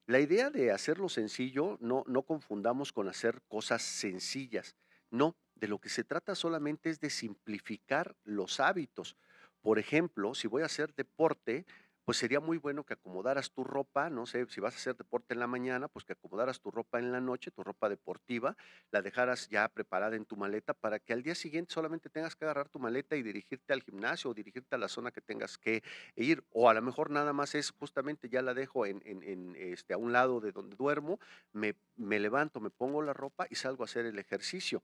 La 0.06 0.20
idea 0.20 0.50
de 0.50 0.72
hacerlo 0.72 1.08
sencillo, 1.08 1.78
no, 1.82 2.04
no 2.08 2.24
confundamos 2.24 2.92
con 2.92 3.08
hacer 3.08 3.42
cosas 3.48 3.84
sencillas. 3.84 4.76
No, 5.12 5.36
de 5.56 5.68
lo 5.68 5.80
que 5.80 5.90
se 5.90 6.04
trata 6.04 6.34
solamente 6.34 6.90
es 6.90 7.00
de 7.00 7.10
simplificar 7.10 8.16
los 8.24 8.60
hábitos. 8.60 9.18
Por 9.62 9.78
ejemplo, 9.78 10.34
si 10.34 10.48
voy 10.48 10.64
a 10.64 10.66
hacer 10.68 10.96
deporte, 10.96 11.66
pues 12.10 12.18
sería 12.18 12.40
muy 12.40 12.58
bueno 12.58 12.84
que 12.84 12.96
acomodaras 12.96 13.52
tu 13.52 13.64
ropa, 13.64 14.10
no 14.10 14.26
sé, 14.26 14.48
si 14.50 14.60
vas 14.60 14.74
a 14.74 14.78
hacer 14.78 14.96
deporte 14.98 15.36
en 15.36 15.40
la 15.40 15.46
mañana, 15.46 15.88
pues 15.88 16.06
que 16.06 16.14
acomodaras 16.14 16.60
tu 16.60 16.72
ropa 16.72 16.98
en 16.98 17.12
la 17.12 17.22
noche, 17.22 17.52
tu 17.52 17.64
ropa 17.64 17.88
deportiva, 17.88 18.58
la 18.90 19.04
dejaras 19.04 19.48
ya 19.48 19.68
preparada 19.70 20.16
en 20.16 20.26
tu 20.26 20.36
maleta 20.36 20.74
para 20.74 20.98
que 20.98 21.14
al 21.14 21.22
día 21.22 21.36
siguiente 21.36 21.72
solamente 21.72 22.10
tengas 22.10 22.36
que 22.36 22.46
agarrar 22.46 22.68
tu 22.68 22.80
maleta 22.80 23.16
y 23.16 23.22
dirigirte 23.22 23.74
al 23.74 23.84
gimnasio 23.84 24.32
o 24.32 24.34
dirigirte 24.34 24.74
a 24.74 24.80
la 24.80 24.88
zona 24.88 25.12
que 25.12 25.22
tengas 25.22 25.60
que 25.60 25.84
ir, 26.16 26.44
o 26.50 26.68
a 26.68 26.74
lo 26.74 26.82
mejor 26.82 27.12
nada 27.12 27.32
más 27.32 27.54
es 27.54 27.70
justamente 27.70 28.28
ya 28.28 28.42
la 28.42 28.56
dejo 28.56 28.88
en, 28.88 29.04
este, 29.56 29.94
a 29.94 29.98
un 29.98 30.12
lado 30.12 30.40
de 30.40 30.52
donde 30.52 30.76
duermo, 30.76 31.20
me, 31.54 31.76
me 31.96 32.20
levanto, 32.20 32.60
me 32.60 32.72
pongo 32.72 33.04
la 33.04 33.14
ropa 33.14 33.46
y 33.52 33.54
salgo 33.54 33.84
a 33.84 33.86
hacer 33.86 34.08
el 34.08 34.18
ejercicio. 34.18 34.82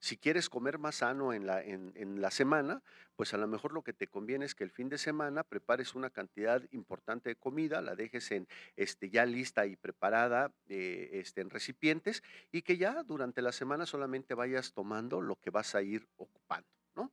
Si 0.00 0.16
quieres 0.16 0.48
comer 0.48 0.78
más 0.78 0.96
sano 0.96 1.34
en 1.34 1.46
la, 1.46 1.62
en, 1.62 2.22
la 2.22 2.30
semana, 2.30 2.82
pues 3.16 3.34
a 3.34 3.36
lo 3.36 3.46
mejor 3.46 3.74
lo 3.74 3.82
que 3.82 3.92
te 3.92 4.06
conviene 4.06 4.46
es 4.46 4.54
que 4.54 4.64
el 4.64 4.70
fin 4.70 4.88
de 4.88 4.96
semana 4.96 5.44
prepares 5.44 5.94
una 5.94 6.08
cantidad 6.08 6.62
importante 6.72 7.28
de 7.28 7.36
comida, 7.36 7.82
la 7.82 7.94
dejes 7.94 8.30
en, 8.30 8.48
este, 8.76 9.10
ya 9.10 9.26
lista 9.26 9.66
y 9.66 9.76
preparada 9.76 10.54
eh, 10.68 11.10
este, 11.12 11.42
en 11.42 11.50
recipientes 11.50 12.22
y 12.50 12.62
que 12.62 12.78
ya 12.78 13.02
durante 13.02 13.42
la 13.42 13.52
semana 13.52 13.84
solamente 13.84 14.32
vayas 14.32 14.72
tomando 14.72 15.20
lo 15.20 15.36
que 15.36 15.50
vas 15.50 15.74
a 15.74 15.82
ir 15.82 16.08
ocupando. 16.16 16.70
¿no? 16.94 17.12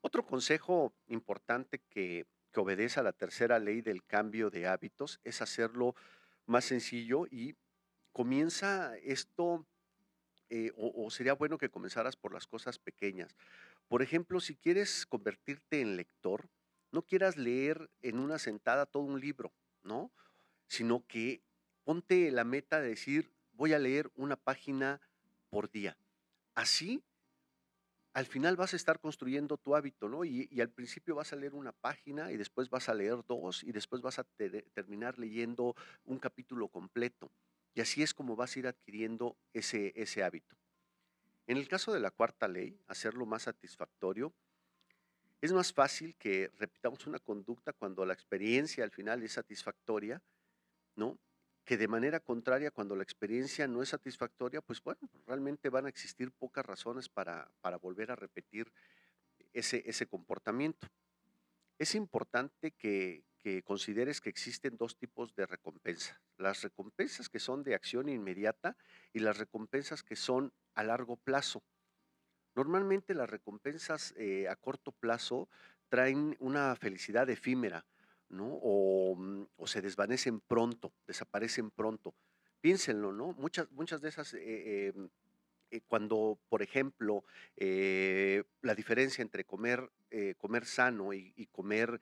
Otro 0.00 0.24
consejo 0.24 0.94
importante 1.08 1.80
que, 1.90 2.24
que 2.52 2.60
obedece 2.60 3.00
a 3.00 3.02
la 3.02 3.12
tercera 3.12 3.58
ley 3.58 3.80
del 3.80 4.04
cambio 4.04 4.48
de 4.48 4.68
hábitos 4.68 5.18
es 5.24 5.42
hacerlo 5.42 5.96
más 6.46 6.66
sencillo 6.66 7.26
y 7.28 7.56
comienza 8.12 8.96
esto 8.98 9.66
eh, 10.50 10.72
o, 10.76 11.10
sería 11.10 11.34
bueno 11.34 11.58
que 11.58 11.70
comenzaras 11.70 12.16
por 12.16 12.32
las 12.32 12.46
cosas 12.46 12.78
pequeñas. 12.78 13.34
Por 13.88 14.02
ejemplo, 14.02 14.40
si 14.40 14.56
quieres 14.56 15.06
convertirte 15.06 15.80
en 15.80 15.96
lector, 15.96 16.48
no 16.92 17.02
quieras 17.02 17.36
leer 17.36 17.90
en 18.02 18.18
una 18.18 18.38
sentada 18.38 18.86
todo 18.86 19.02
un 19.02 19.20
libro, 19.20 19.52
¿no? 19.82 20.12
Sino 20.68 21.04
que 21.06 21.42
ponte 21.84 22.30
la 22.30 22.44
meta 22.44 22.80
de 22.80 22.90
decir, 22.90 23.30
voy 23.52 23.72
a 23.72 23.78
leer 23.78 24.10
una 24.14 24.36
página 24.36 25.00
por 25.50 25.70
día. 25.70 25.96
Así, 26.54 27.02
al 28.14 28.26
final 28.26 28.56
vas 28.56 28.72
a 28.72 28.76
estar 28.76 29.00
construyendo 29.00 29.56
tu 29.56 29.74
hábito, 29.74 30.08
¿no? 30.08 30.24
Y, 30.24 30.48
al 30.60 30.70
principio 30.70 31.16
vas 31.16 31.32
a 31.32 31.36
leer 31.36 31.54
una 31.54 31.72
página 31.72 32.30
y 32.30 32.36
después 32.36 32.70
vas 32.70 32.88
a 32.88 32.94
leer 32.94 33.24
dos 33.26 33.64
y 33.64 33.72
después 33.72 34.02
vas 34.02 34.20
a 34.20 34.24
terminar 34.72 35.18
leyendo 35.18 35.74
un 36.04 36.20
capítulo 36.20 36.68
completo. 36.68 37.32
Y 37.74 37.80
así 37.80 38.02
es 38.02 38.14
como 38.14 38.36
vas 38.36 38.54
a 38.54 38.58
ir 38.60 38.66
adquiriendo 38.66 39.36
ese, 39.52 39.92
ese 39.96 40.22
hábito. 40.22 40.56
En 41.46 41.56
el 41.56 41.68
caso 41.68 41.92
de 41.92 42.00
la 42.00 42.10
cuarta 42.10 42.48
ley, 42.48 42.78
hacerlo 42.86 43.26
más 43.26 43.42
satisfactorio, 43.42 44.32
es 45.40 45.52
más 45.52 45.74
fácil 45.74 46.14
que 46.16 46.50
repitamos 46.56 47.06
una 47.06 47.18
conducta 47.18 47.74
cuando 47.74 48.06
la 48.06 48.14
experiencia 48.14 48.82
al 48.82 48.90
final 48.90 49.22
es 49.22 49.32
satisfactoria, 49.32 50.22
¿no? 50.96 51.18
Que 51.66 51.76
de 51.76 51.88
manera 51.88 52.20
contraria, 52.20 52.70
cuando 52.70 52.96
la 52.96 53.02
experiencia 53.02 53.68
no 53.68 53.82
es 53.82 53.90
satisfactoria, 53.90 54.62
pues 54.62 54.82
bueno, 54.82 55.00
realmente 55.26 55.68
van 55.68 55.84
a 55.84 55.90
existir 55.90 56.30
pocas 56.30 56.64
razones 56.64 57.10
para, 57.10 57.50
para 57.60 57.76
volver 57.76 58.10
a 58.10 58.16
repetir 58.16 58.72
ese, 59.52 59.82
ese 59.84 60.06
comportamiento. 60.06 60.88
Es 61.78 61.94
importante 61.94 62.70
que, 62.70 63.22
que 63.44 63.62
consideres 63.62 64.22
que 64.22 64.30
existen 64.30 64.78
dos 64.78 64.96
tipos 64.96 65.34
de 65.34 65.44
recompensa. 65.44 66.18
Las 66.38 66.62
recompensas 66.62 67.28
que 67.28 67.38
son 67.38 67.62
de 67.62 67.74
acción 67.74 68.08
inmediata 68.08 68.74
y 69.12 69.18
las 69.18 69.36
recompensas 69.36 70.02
que 70.02 70.16
son 70.16 70.50
a 70.74 70.82
largo 70.82 71.18
plazo. 71.18 71.62
Normalmente 72.54 73.12
las 73.12 73.28
recompensas 73.28 74.14
eh, 74.16 74.48
a 74.48 74.56
corto 74.56 74.92
plazo 74.92 75.50
traen 75.90 76.38
una 76.40 76.74
felicidad 76.74 77.28
efímera, 77.28 77.84
¿no? 78.30 78.46
O, 78.62 79.14
mm, 79.14 79.66
se 79.66 79.82
desvanecen 79.82 80.40
pronto, 80.40 80.94
desaparecen 81.06 81.70
pronto. 81.70 82.14
Piénsenlo, 82.62 83.12
¿no? 83.12 83.34
Muchas, 83.34 83.70
muchas 83.72 84.00
de 84.00 84.08
esas 84.08 84.32
eh, 84.32 84.86
em, 84.88 85.10
eh, 85.74 85.82
cuando, 85.88 86.38
por 86.48 86.62
ejemplo, 86.62 87.24
eh, 87.56 88.44
la 88.62 88.76
diferencia 88.76 89.22
entre 89.22 89.44
comer, 89.44 89.90
eh, 90.08 90.36
comer 90.38 90.66
sano 90.66 91.12
y, 91.12 91.48
comer 91.50 92.00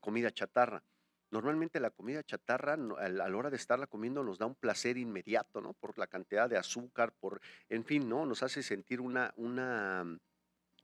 comida 0.00 0.30
chatarra. 0.30 0.82
Normalmente 1.30 1.80
la 1.80 1.90
comida 1.90 2.22
chatarra 2.22 2.74
a 2.74 3.08
la 3.08 3.36
hora 3.36 3.50
de 3.50 3.56
estarla 3.56 3.86
comiendo 3.86 4.22
nos 4.22 4.38
da 4.38 4.46
un 4.46 4.54
placer 4.54 4.98
inmediato, 4.98 5.60
¿no? 5.60 5.72
Por 5.72 5.98
la 5.98 6.06
cantidad 6.06 6.48
de 6.48 6.58
azúcar, 6.58 7.12
por, 7.12 7.40
en 7.68 7.84
fin, 7.84 8.08
¿no? 8.08 8.26
Nos 8.26 8.42
hace 8.42 8.62
sentir 8.62 9.00
una, 9.00 9.32
una, 9.36 10.18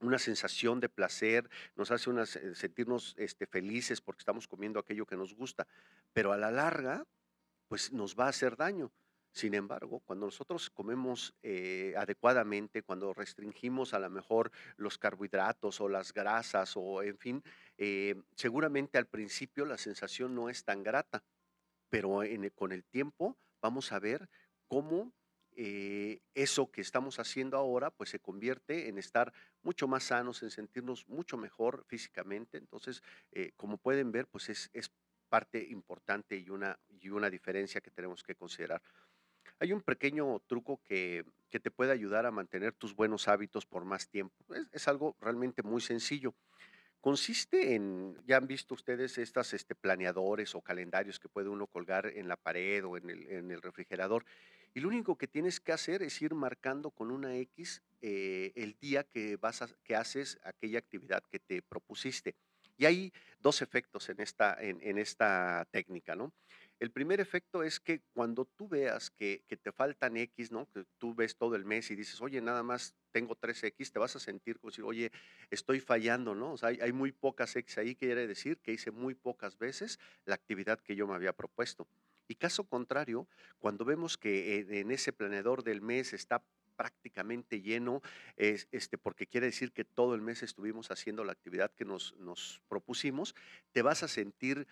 una 0.01 0.19
sensación 0.19 0.81
de 0.81 0.89
placer, 0.89 1.49
nos 1.77 1.91
hace 1.91 2.11
sentirnos 2.55 3.15
este, 3.19 3.47
felices 3.47 4.01
porque 4.01 4.23
estamos 4.23 4.49
comiendo 4.49 4.81
aquello 4.81 5.07
que 5.07 5.17
nos 5.17 5.35
gusta, 5.35 5.67
pero 6.13 6.33
a 6.33 6.39
la 6.39 6.51
larga, 6.51 7.07
pues 7.69 7.93
nos 7.93 8.17
va 8.17 8.27
a 8.27 8.31
hacer 8.31 8.57
daño. 8.57 8.91
Sin 9.33 9.55
embargo, 9.55 10.01
cuando 10.01 10.27
nosotros 10.27 10.71
comemos 10.71 11.35
eh, 11.43 11.95
adecuadamente, 11.97 12.83
cuando 12.83 13.15
restringimos 13.15 13.95
a 13.95 14.01
lo 14.01 14.11
mejor 14.11 14.51
los 14.77 14.99
carbohidratos 14.99 15.81
o 15.81 15.89
las 15.89 16.13
grasas 16.13 16.73
o 16.77 17.03
en 17.03 17.17
fin, 17.17 17.43
eh, 17.79 18.17
seguramente 18.35 18.99
al 18.99 19.07
principio 19.07 19.65
la 19.67 19.79
sensación 19.79 20.35
no 20.35 20.49
es 20.49 20.65
tan 20.65 20.83
grata, 20.83 21.23
pero 21.89 22.21
con 22.55 22.73
el 22.73 22.85
tiempo 22.85 23.39
vamos 23.63 23.93
a 23.93 24.01
ver 24.01 24.29
cómo 24.67 25.13
eh, 25.53 26.21
eso 26.35 26.71
que 26.73 26.81
estamos 26.81 27.21
haciendo 27.21 27.57
ahora 27.57 27.91
pues 27.91 28.11
se 28.11 28.19
convierte 28.19 28.89
en 28.89 28.99
estar 28.99 29.33
mucho 29.63 29.87
más 29.87 30.05
sanos, 30.05 30.43
en 30.43 30.51
sentirnos 30.51 31.07
mucho 31.07 31.37
mejor 31.37 31.85
físicamente. 31.87 32.59
Entonces, 32.59 33.03
como 33.57 33.79
pueden 33.79 34.11
ver, 34.11 34.27
pues 34.27 34.49
es, 34.49 34.71
es 34.73 34.91
parte 35.29 35.65
importante 35.71 36.37
y 36.37 36.51
una, 36.51 36.79
y 36.89 37.09
una 37.09 37.31
diferencia 37.31 37.81
que 37.81 37.91
tenemos 37.91 38.23
que 38.23 38.35
considerar. 38.35 38.83
Hay 39.59 39.73
un 39.73 39.83
pequeño 39.83 40.41
truco 40.47 40.81
que, 40.85 41.25
te 41.51 41.71
puede 41.71 41.93
ayudar 41.93 42.27
a 42.27 42.31
mantener 42.31 42.73
tus 42.73 42.95
buenos 42.95 43.27
hábitos 43.27 43.67
por 43.67 43.85
más 43.85 44.09
tiempo. 44.09 44.37
Es, 44.73 44.87
algo 44.87 45.17
realmente 45.21 45.63
muy 45.63 45.81
sencillo. 45.81 46.35
Consiste 47.01 47.75
en, 47.75 48.17
ya 48.27 48.37
han 48.37 48.47
visto 48.47 48.75
ustedes 48.75 49.19
estas 49.19 49.53
este, 49.55 49.75
planeadores 49.75 50.55
o 50.55 50.61
calendarios 50.61 51.19
que 51.19 51.29
puede 51.29 51.49
uno 51.49 51.67
colgar 51.67 52.07
en 52.07 52.29
la 52.29 52.37
pared 52.37 52.85
o 52.85 52.97
en 52.97 53.11
el, 53.51 53.63
refrigerador. 53.63 54.25
Y 54.75 54.81
lo 54.81 54.89
único 54.89 55.17
que 55.17 55.27
tienes 55.27 55.59
que 55.59 55.73
hacer 55.73 56.03
es 56.03 56.23
ir 56.23 56.35
marcando 56.35 56.91
con 56.91 57.11
una 57.11 57.35
X 57.37 57.83
eh, 58.01 58.53
el 58.55 58.77
día 58.79 59.03
que, 59.03 59.37
vas 59.37 59.65
que 59.83 59.97
haces 59.97 60.39
aquella 60.45 60.79
actividad 60.79 61.25
que 61.31 61.41
te 61.41 61.63
propusiste. 61.63 62.37
Y 62.79 62.85
hay 62.85 63.13
dos 63.41 63.61
efectos 63.61 64.09
en 64.09 64.21
esta, 64.21 64.57
en 64.59 64.97
esta 64.97 65.67
técnica, 65.71 66.15
¿no? 66.15 66.33
El 66.81 66.91
primer 66.91 67.21
efecto 67.21 67.63
es 67.63 67.79
que 67.79 68.01
cuando 68.15 68.47
tú 68.47 68.67
veas 68.67 69.11
que, 69.11 69.45
te 69.63 69.71
faltan 69.71 70.17
X, 70.17 70.51
¿no? 70.51 70.67
Que 70.71 70.87
tú 70.97 71.15
ves 71.15 71.37
todo 71.37 71.55
el 71.55 71.67
mes 71.67 71.91
y 71.91 71.95
dices, 71.95 72.19
oye, 72.23 72.41
nada 72.41 72.63
más 72.63 72.95
tengo 73.13 73.35
3 73.35 73.65
X, 73.65 73.93
te 73.93 73.99
vas 73.99 74.17
a 74.17 74.19
sentir 74.19 74.59
como 74.59 74.71
si, 74.71 74.81
oye, 74.81 75.13
estoy 75.51 75.81
fallando, 75.81 76.35
¿no? 76.35 76.53
O 76.53 76.57
sea, 76.57 76.71
hay, 76.71 76.93
muy 76.93 77.13
pocas 77.13 77.55
X 77.55 77.77
ahí, 77.77 77.95
quiere 77.95 78.27
decir 78.27 78.57
que 78.57 78.73
hice 78.73 78.91
muy 78.93 79.15
pocas 79.15 79.59
veces 79.59 79.99
la 80.25 80.35
actividad 80.35 80.81
que 80.81 80.97
yo 80.97 81.07
me 81.07 81.15
había 81.15 81.35
propuesto. 81.35 81.87
Y 82.29 82.37
caso 82.37 82.65
contrario, 82.65 83.29
cuando 83.59 83.85
vemos 83.85 84.17
que 84.17 84.81
en 84.81 84.91
ese 84.91 85.13
planeador 85.13 85.63
del 85.63 85.83
mes 85.83 86.15
está 86.15 86.43
prácticamente 86.77 87.61
lleno, 87.61 88.01
es, 88.37 88.69
este, 88.73 88.97
porque 88.97 89.27
quiere 89.27 89.49
decir 89.49 89.71
que 89.73 89.85
todo 89.85 90.15
el 90.15 90.23
mes 90.23 90.43
estuvimos 90.43 90.91
haciendo 90.91 91.25
la 91.25 91.33
actividad 91.33 91.71
que 91.73 91.85
nos 91.85 92.63
propusimos, 92.69 93.35
te 93.73 93.83
vas 93.83 94.03
a 94.03 94.09
sentir 94.09 94.67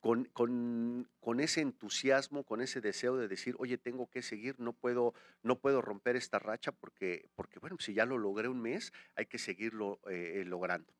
con, 0.00 0.24
con, 0.32 1.40
ese 1.40 1.60
entusiasmo, 1.60 2.44
con 2.44 2.62
ese 2.62 2.80
deseo 2.80 3.16
de 3.16 3.28
decir, 3.28 3.54
oye, 3.58 3.76
tengo 3.76 4.08
que 4.08 4.22
seguir, 4.22 4.58
no 4.58 4.72
puedo, 4.72 5.14
no 5.42 5.58
puedo 5.58 5.82
romper 5.82 6.16
esta 6.16 6.38
racha 6.38 6.72
porque, 6.72 7.28
porque, 7.34 7.58
bueno, 7.58 7.76
si 7.78 7.92
ya 7.92 8.06
lo 8.06 8.16
logré 8.16 8.48
un 8.48 8.60
mes, 8.60 8.92
hay 9.14 9.26
que 9.26 9.38
seguirlo 9.38 10.00
eh, 10.08 10.42
logrando. 10.46 10.92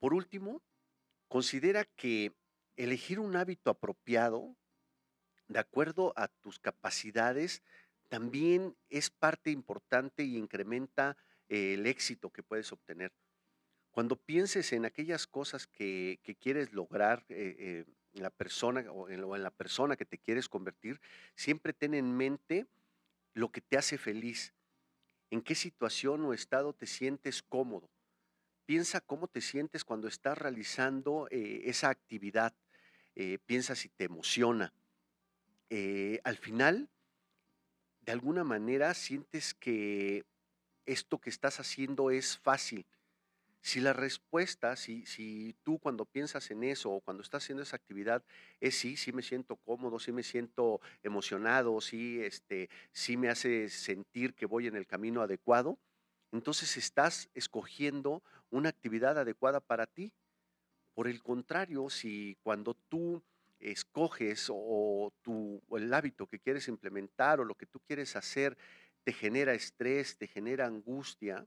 Por 0.00 0.14
último, 0.14 0.62
considera 1.28 1.84
que 1.84 2.32
elegir 2.76 3.20
un 3.20 3.36
hábito 3.36 3.70
apropiado, 3.70 4.56
de 5.46 5.60
acuerdo 5.60 6.12
a 6.16 6.28
tus 6.28 6.58
capacidades, 6.58 7.62
también 8.08 8.76
es 8.90 9.10
parte 9.10 9.50
importante 9.50 10.24
y 10.24 10.36
incrementa 10.36 11.16
el 11.48 11.86
éxito 11.86 12.30
que 12.30 12.42
puedes 12.42 12.72
obtener. 12.72 13.12
Cuando 13.92 14.16
pienses 14.16 14.72
en 14.72 14.86
aquellas 14.86 15.26
cosas 15.26 15.66
que, 15.66 16.18
quieres 16.40 16.72
lograr, 16.72 17.26
eh, 17.28 17.54
eh, 17.58 17.84
la 18.14 18.30
persona 18.30 18.90
o 18.90 19.10
en, 19.10 19.42
la 19.42 19.50
persona 19.50 19.96
que 19.96 20.06
te 20.06 20.16
quieres 20.16 20.48
convertir, 20.48 20.98
siempre 21.36 21.74
ten 21.74 21.92
en 21.92 22.16
mente 22.16 22.66
lo 23.34 23.52
que 23.52 23.60
te 23.60 23.76
hace 23.76 23.98
feliz, 23.98 24.54
en 25.30 25.42
qué 25.42 25.54
situación 25.54 26.24
o 26.24 26.32
estado 26.32 26.72
te 26.72 26.86
sientes 26.86 27.42
cómodo. 27.42 27.90
Piensa 28.64 29.02
cómo 29.02 29.28
te 29.28 29.42
sientes 29.42 29.84
cuando 29.84 30.08
estás 30.08 30.38
realizando 30.38 31.28
eh, 31.30 31.62
esa 31.66 31.90
actividad. 31.90 32.54
Piensa 33.44 33.74
si 33.74 33.90
te 33.90 34.04
emociona. 34.04 34.72
Al 36.24 36.36
final, 36.38 36.88
de 38.00 38.12
alguna 38.12 38.42
manera, 38.42 38.94
sientes 38.94 39.52
que 39.52 40.24
esto 40.86 41.18
que 41.18 41.28
estás 41.28 41.60
haciendo 41.60 42.10
es 42.10 42.38
fácil 42.38 42.86
si 43.62 43.80
la 43.80 43.92
respuesta, 43.92 44.74
si, 44.76 45.06
si 45.06 45.54
tú 45.62 45.78
cuando 45.78 46.04
piensas 46.04 46.50
en 46.50 46.64
eso 46.64 46.90
o 46.90 47.00
cuando 47.00 47.22
estás 47.22 47.44
haciendo 47.44 47.62
esa 47.62 47.76
actividad 47.76 48.24
es 48.60 48.76
sí, 48.76 48.96
sí 48.96 49.12
me 49.12 49.22
siento 49.22 49.56
cómodo, 49.56 50.00
sí 50.00 50.10
me 50.12 50.24
siento 50.24 50.80
emocionado, 51.02 51.80
sí, 51.80 52.20
este, 52.22 52.68
sí 52.92 53.16
me 53.16 53.28
hace 53.28 53.68
sentir 53.68 54.34
que 54.34 54.46
voy 54.46 54.66
en 54.66 54.76
el 54.76 54.86
camino 54.86 55.22
adecuado, 55.22 55.78
entonces 56.32 56.76
estás 56.76 57.30
escogiendo 57.34 58.22
una 58.50 58.68
actividad 58.68 59.18
adecuada 59.18 59.60
para 59.60 59.86
ti. 59.86 60.12
Por 60.94 61.08
el 61.08 61.22
contrario, 61.22 61.88
si 61.88 62.36
cuando 62.42 62.74
tú 62.74 63.22
escoges 63.60 64.48
o, 64.50 65.12
o 65.24 65.78
el 65.78 65.94
hábito 65.94 66.26
que 66.26 66.40
quieres 66.40 66.68
implementar 66.68 67.40
o 67.40 67.44
lo 67.44 67.54
que 67.54 67.66
tú 67.66 67.80
quieres 67.80 68.16
hacer 68.16 68.58
te 69.04 69.12
genera 69.12 69.54
estrés, 69.54 70.16
te 70.16 70.26
genera 70.26 70.66
angustia, 70.66 71.46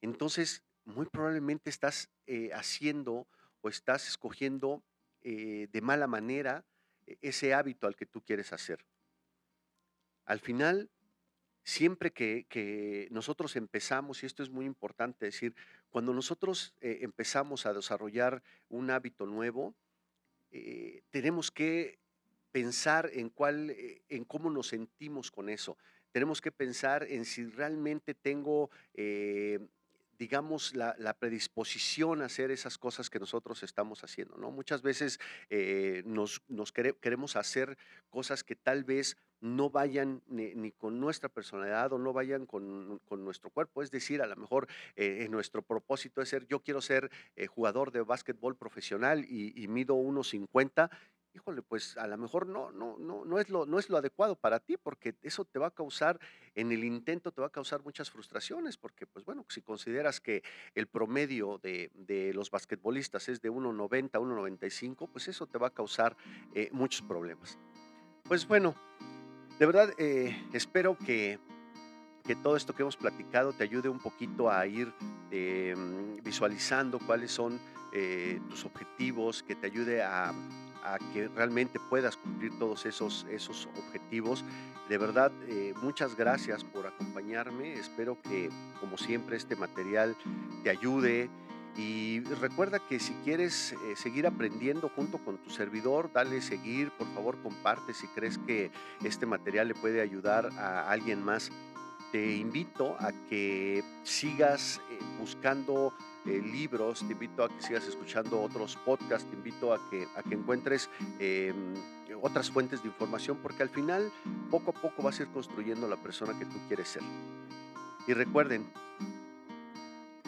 entonces 0.00 0.65
muy 0.86 1.06
probablemente 1.06 1.68
estás 1.68 2.08
eh, 2.26 2.50
haciendo 2.54 3.26
o 3.60 3.68
estás 3.68 4.08
escogiendo 4.08 4.82
eh, 5.20 5.68
de 5.72 5.80
mala 5.80 6.06
manera 6.06 6.64
e, 7.06 7.18
ese 7.20 7.52
hábito 7.52 7.86
al 7.86 7.96
que 7.96 8.06
tú 8.06 8.22
quieres 8.22 8.52
hacer. 8.52 8.86
Al 10.24 10.40
final, 10.40 10.90
siempre 11.64 12.12
que, 12.12 13.08
nosotros 13.10 13.56
empezamos, 13.56 14.22
y 14.22 14.26
esto 14.26 14.42
es 14.42 14.50
muy 14.50 14.64
importante 14.64 15.26
decir, 15.26 15.54
cuando 15.90 16.14
nosotros 16.14 16.74
eh, 16.80 16.98
empezamos 17.02 17.66
a 17.66 17.74
desarrollar 17.74 18.42
un 18.68 18.90
hábito 18.90 19.26
nuevo, 19.26 19.74
tenemos 21.10 21.50
que 21.50 21.98
pensar 22.50 23.10
en 23.12 23.28
cuál, 23.28 23.76
en 24.08 24.24
cómo 24.24 24.48
nos 24.48 24.68
sentimos 24.68 25.30
con 25.30 25.50
eso. 25.50 25.76
Tenemos 26.12 26.40
que 26.40 26.50
pensar 26.50 27.02
en 27.02 27.26
si 27.26 27.44
realmente 27.44 28.14
tengo 28.14 28.70
digamos, 30.18 30.74
la, 30.74 30.94
predisposición 31.18 32.22
a 32.22 32.26
hacer 32.26 32.50
esas 32.50 32.78
cosas 32.78 33.10
que 33.10 33.18
nosotros 33.18 33.62
estamos 33.62 34.04
haciendo, 34.04 34.36
¿no? 34.36 34.50
Muchas 34.50 34.82
veces 34.82 35.18
eh, 35.50 36.02
nos, 36.04 36.42
queremos 36.72 37.36
hacer 37.36 37.78
cosas 38.10 38.44
que 38.44 38.56
tal 38.56 38.84
vez 38.84 39.16
no 39.40 39.70
vayan 39.70 40.22
ni, 40.26 40.72
con 40.72 40.98
nuestra 40.98 41.28
personalidad 41.28 41.92
o 41.92 41.98
no 41.98 42.12
vayan 42.12 42.46
con, 42.46 43.00
nuestro 43.10 43.50
cuerpo. 43.50 43.82
Es 43.82 43.90
decir, 43.90 44.22
a 44.22 44.26
lo 44.26 44.36
mejor 44.36 44.66
eh, 44.96 45.26
nuestro 45.30 45.62
propósito 45.62 46.22
es 46.22 46.28
ser, 46.28 46.46
yo 46.46 46.60
quiero 46.60 46.80
ser 46.80 47.10
eh, 47.36 47.46
jugador 47.46 47.92
de 47.92 48.00
básquetbol 48.00 48.56
profesional 48.56 49.24
y, 49.28 49.52
y 49.62 49.68
mido 49.68 49.94
1,50 49.96 50.90
híjole, 51.36 51.62
pues 51.62 51.96
a 51.98 52.06
lo 52.06 52.16
mejor 52.16 52.46
no, 52.46 52.72
no, 52.72 52.96
no, 52.98 53.24
no, 53.24 53.38
es 53.38 53.50
lo, 53.50 53.66
no 53.66 53.78
es 53.78 53.90
lo 53.90 53.98
adecuado 53.98 54.36
para 54.36 54.58
ti, 54.58 54.76
porque 54.76 55.14
eso 55.22 55.44
te 55.44 55.58
va 55.58 55.68
a 55.68 55.70
causar, 55.70 56.18
en 56.54 56.72
el 56.72 56.82
intento 56.82 57.30
te 57.30 57.42
va 57.42 57.48
a 57.48 57.50
causar 57.50 57.82
muchas 57.84 58.10
frustraciones, 58.10 58.76
porque 58.78 59.06
pues 59.06 59.24
bueno, 59.24 59.44
si 59.48 59.60
consideras 59.60 60.20
que 60.20 60.42
el 60.74 60.86
promedio 60.86 61.58
de, 61.58 61.90
los 62.34 62.50
basquetbolistas 62.50 63.28
es 63.28 63.42
de 63.42 63.50
1,90, 63.50 64.12
1,95, 64.12 65.08
pues 65.12 65.28
eso 65.28 65.46
te 65.46 65.58
va 65.58 65.68
a 65.68 65.74
causar 65.74 66.16
eh, 66.54 66.70
muchos 66.72 67.02
problemas. 67.02 67.58
Pues 68.24 68.48
bueno, 68.48 68.74
de 69.58 69.66
verdad 69.66 69.90
eh, 69.98 70.36
espero 70.54 70.96
que, 70.96 71.38
que 72.24 72.34
todo 72.34 72.56
esto 72.56 72.74
que 72.74 72.82
hemos 72.82 72.96
platicado 72.96 73.52
te 73.52 73.62
ayude 73.62 73.90
un 73.90 74.00
poquito 74.00 74.50
a 74.50 74.66
ir 74.66 74.92
em, 75.30 76.16
visualizando 76.22 76.98
cuáles 76.98 77.30
son 77.30 77.60
eh, 77.92 78.40
tus 78.48 78.64
objetivos, 78.64 79.42
que 79.42 79.54
te 79.54 79.66
ayude 79.66 80.02
a 80.02 80.32
a 80.86 80.98
que 81.12 81.28
realmente 81.28 81.78
puedas 81.90 82.16
cumplir 82.16 82.58
todos 82.58 82.86
esos, 82.86 83.26
esos 83.30 83.68
objetivos. 83.78 84.44
De 84.88 84.98
verdad, 84.98 85.32
eh, 85.48 85.74
muchas 85.82 86.16
gracias 86.16 86.64
por 86.64 86.86
acompañarme. 86.86 87.74
Espero 87.74 88.20
que, 88.22 88.50
como 88.80 88.96
siempre, 88.96 89.36
este 89.36 89.56
material 89.56 90.16
te 90.62 90.70
ayude. 90.70 91.28
Y 91.76 92.20
recuerda 92.20 92.78
que 92.78 92.98
si 92.98 93.12
quieres 93.24 93.72
eh, 93.72 93.96
seguir 93.96 94.26
aprendiendo 94.26 94.88
junto 94.88 95.18
con 95.18 95.36
tu 95.38 95.50
servidor, 95.50 96.10
dale 96.10 96.40
seguir, 96.40 96.90
por 96.92 97.06
favor 97.12 97.36
comparte 97.42 97.92
si 97.92 98.06
crees 98.08 98.38
que 98.38 98.70
este 99.04 99.26
material 99.26 99.68
le 99.68 99.74
puede 99.74 100.00
ayudar 100.00 100.48
a 100.58 100.90
alguien 100.90 101.22
más. 101.22 101.50
Te 102.12 102.36
invito 102.36 102.96
a 102.98 103.12
que 103.28 103.84
sigas 104.04 104.80
eh, 104.90 104.98
buscando 105.18 105.92
libros, 106.26 107.00
te 107.06 107.12
invito 107.12 107.44
a 107.44 107.48
que 107.48 107.62
sigas 107.62 107.86
escuchando 107.86 108.40
otros 108.40 108.76
podcasts, 108.76 109.28
te 109.28 109.36
invito 109.36 109.72
a 109.72 109.90
que, 109.90 110.06
a 110.16 110.22
que 110.22 110.34
encuentres 110.34 110.90
em, 111.18 111.74
otras 112.22 112.50
fuentes 112.50 112.82
de 112.82 112.88
información, 112.88 113.38
porque 113.42 113.62
al 113.62 113.68
final, 113.68 114.10
poco 114.50 114.70
a 114.70 114.74
poco 114.74 115.02
vas 115.02 115.18
a 115.18 115.22
ir 115.22 115.28
construyendo 115.28 115.88
la 115.88 115.96
persona 115.96 116.38
que 116.38 116.44
tú 116.44 116.56
quieres 116.68 116.88
ser. 116.88 117.02
Y 118.06 118.12
recuerden, 118.12 118.66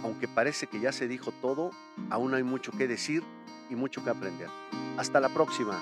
aunque 0.02 0.28
parece 0.28 0.66
que 0.66 0.80
ya 0.80 0.92
se 0.92 1.08
dijo 1.08 1.32
todo, 1.32 1.70
aún 2.10 2.34
hay 2.34 2.42
mucho 2.42 2.72
que 2.72 2.88
decir 2.88 3.22
y 3.70 3.76
mucho 3.76 4.02
que 4.04 4.10
aprender. 4.10 4.48
Hasta 4.96 5.20
la 5.20 5.28
próxima. 5.28 5.80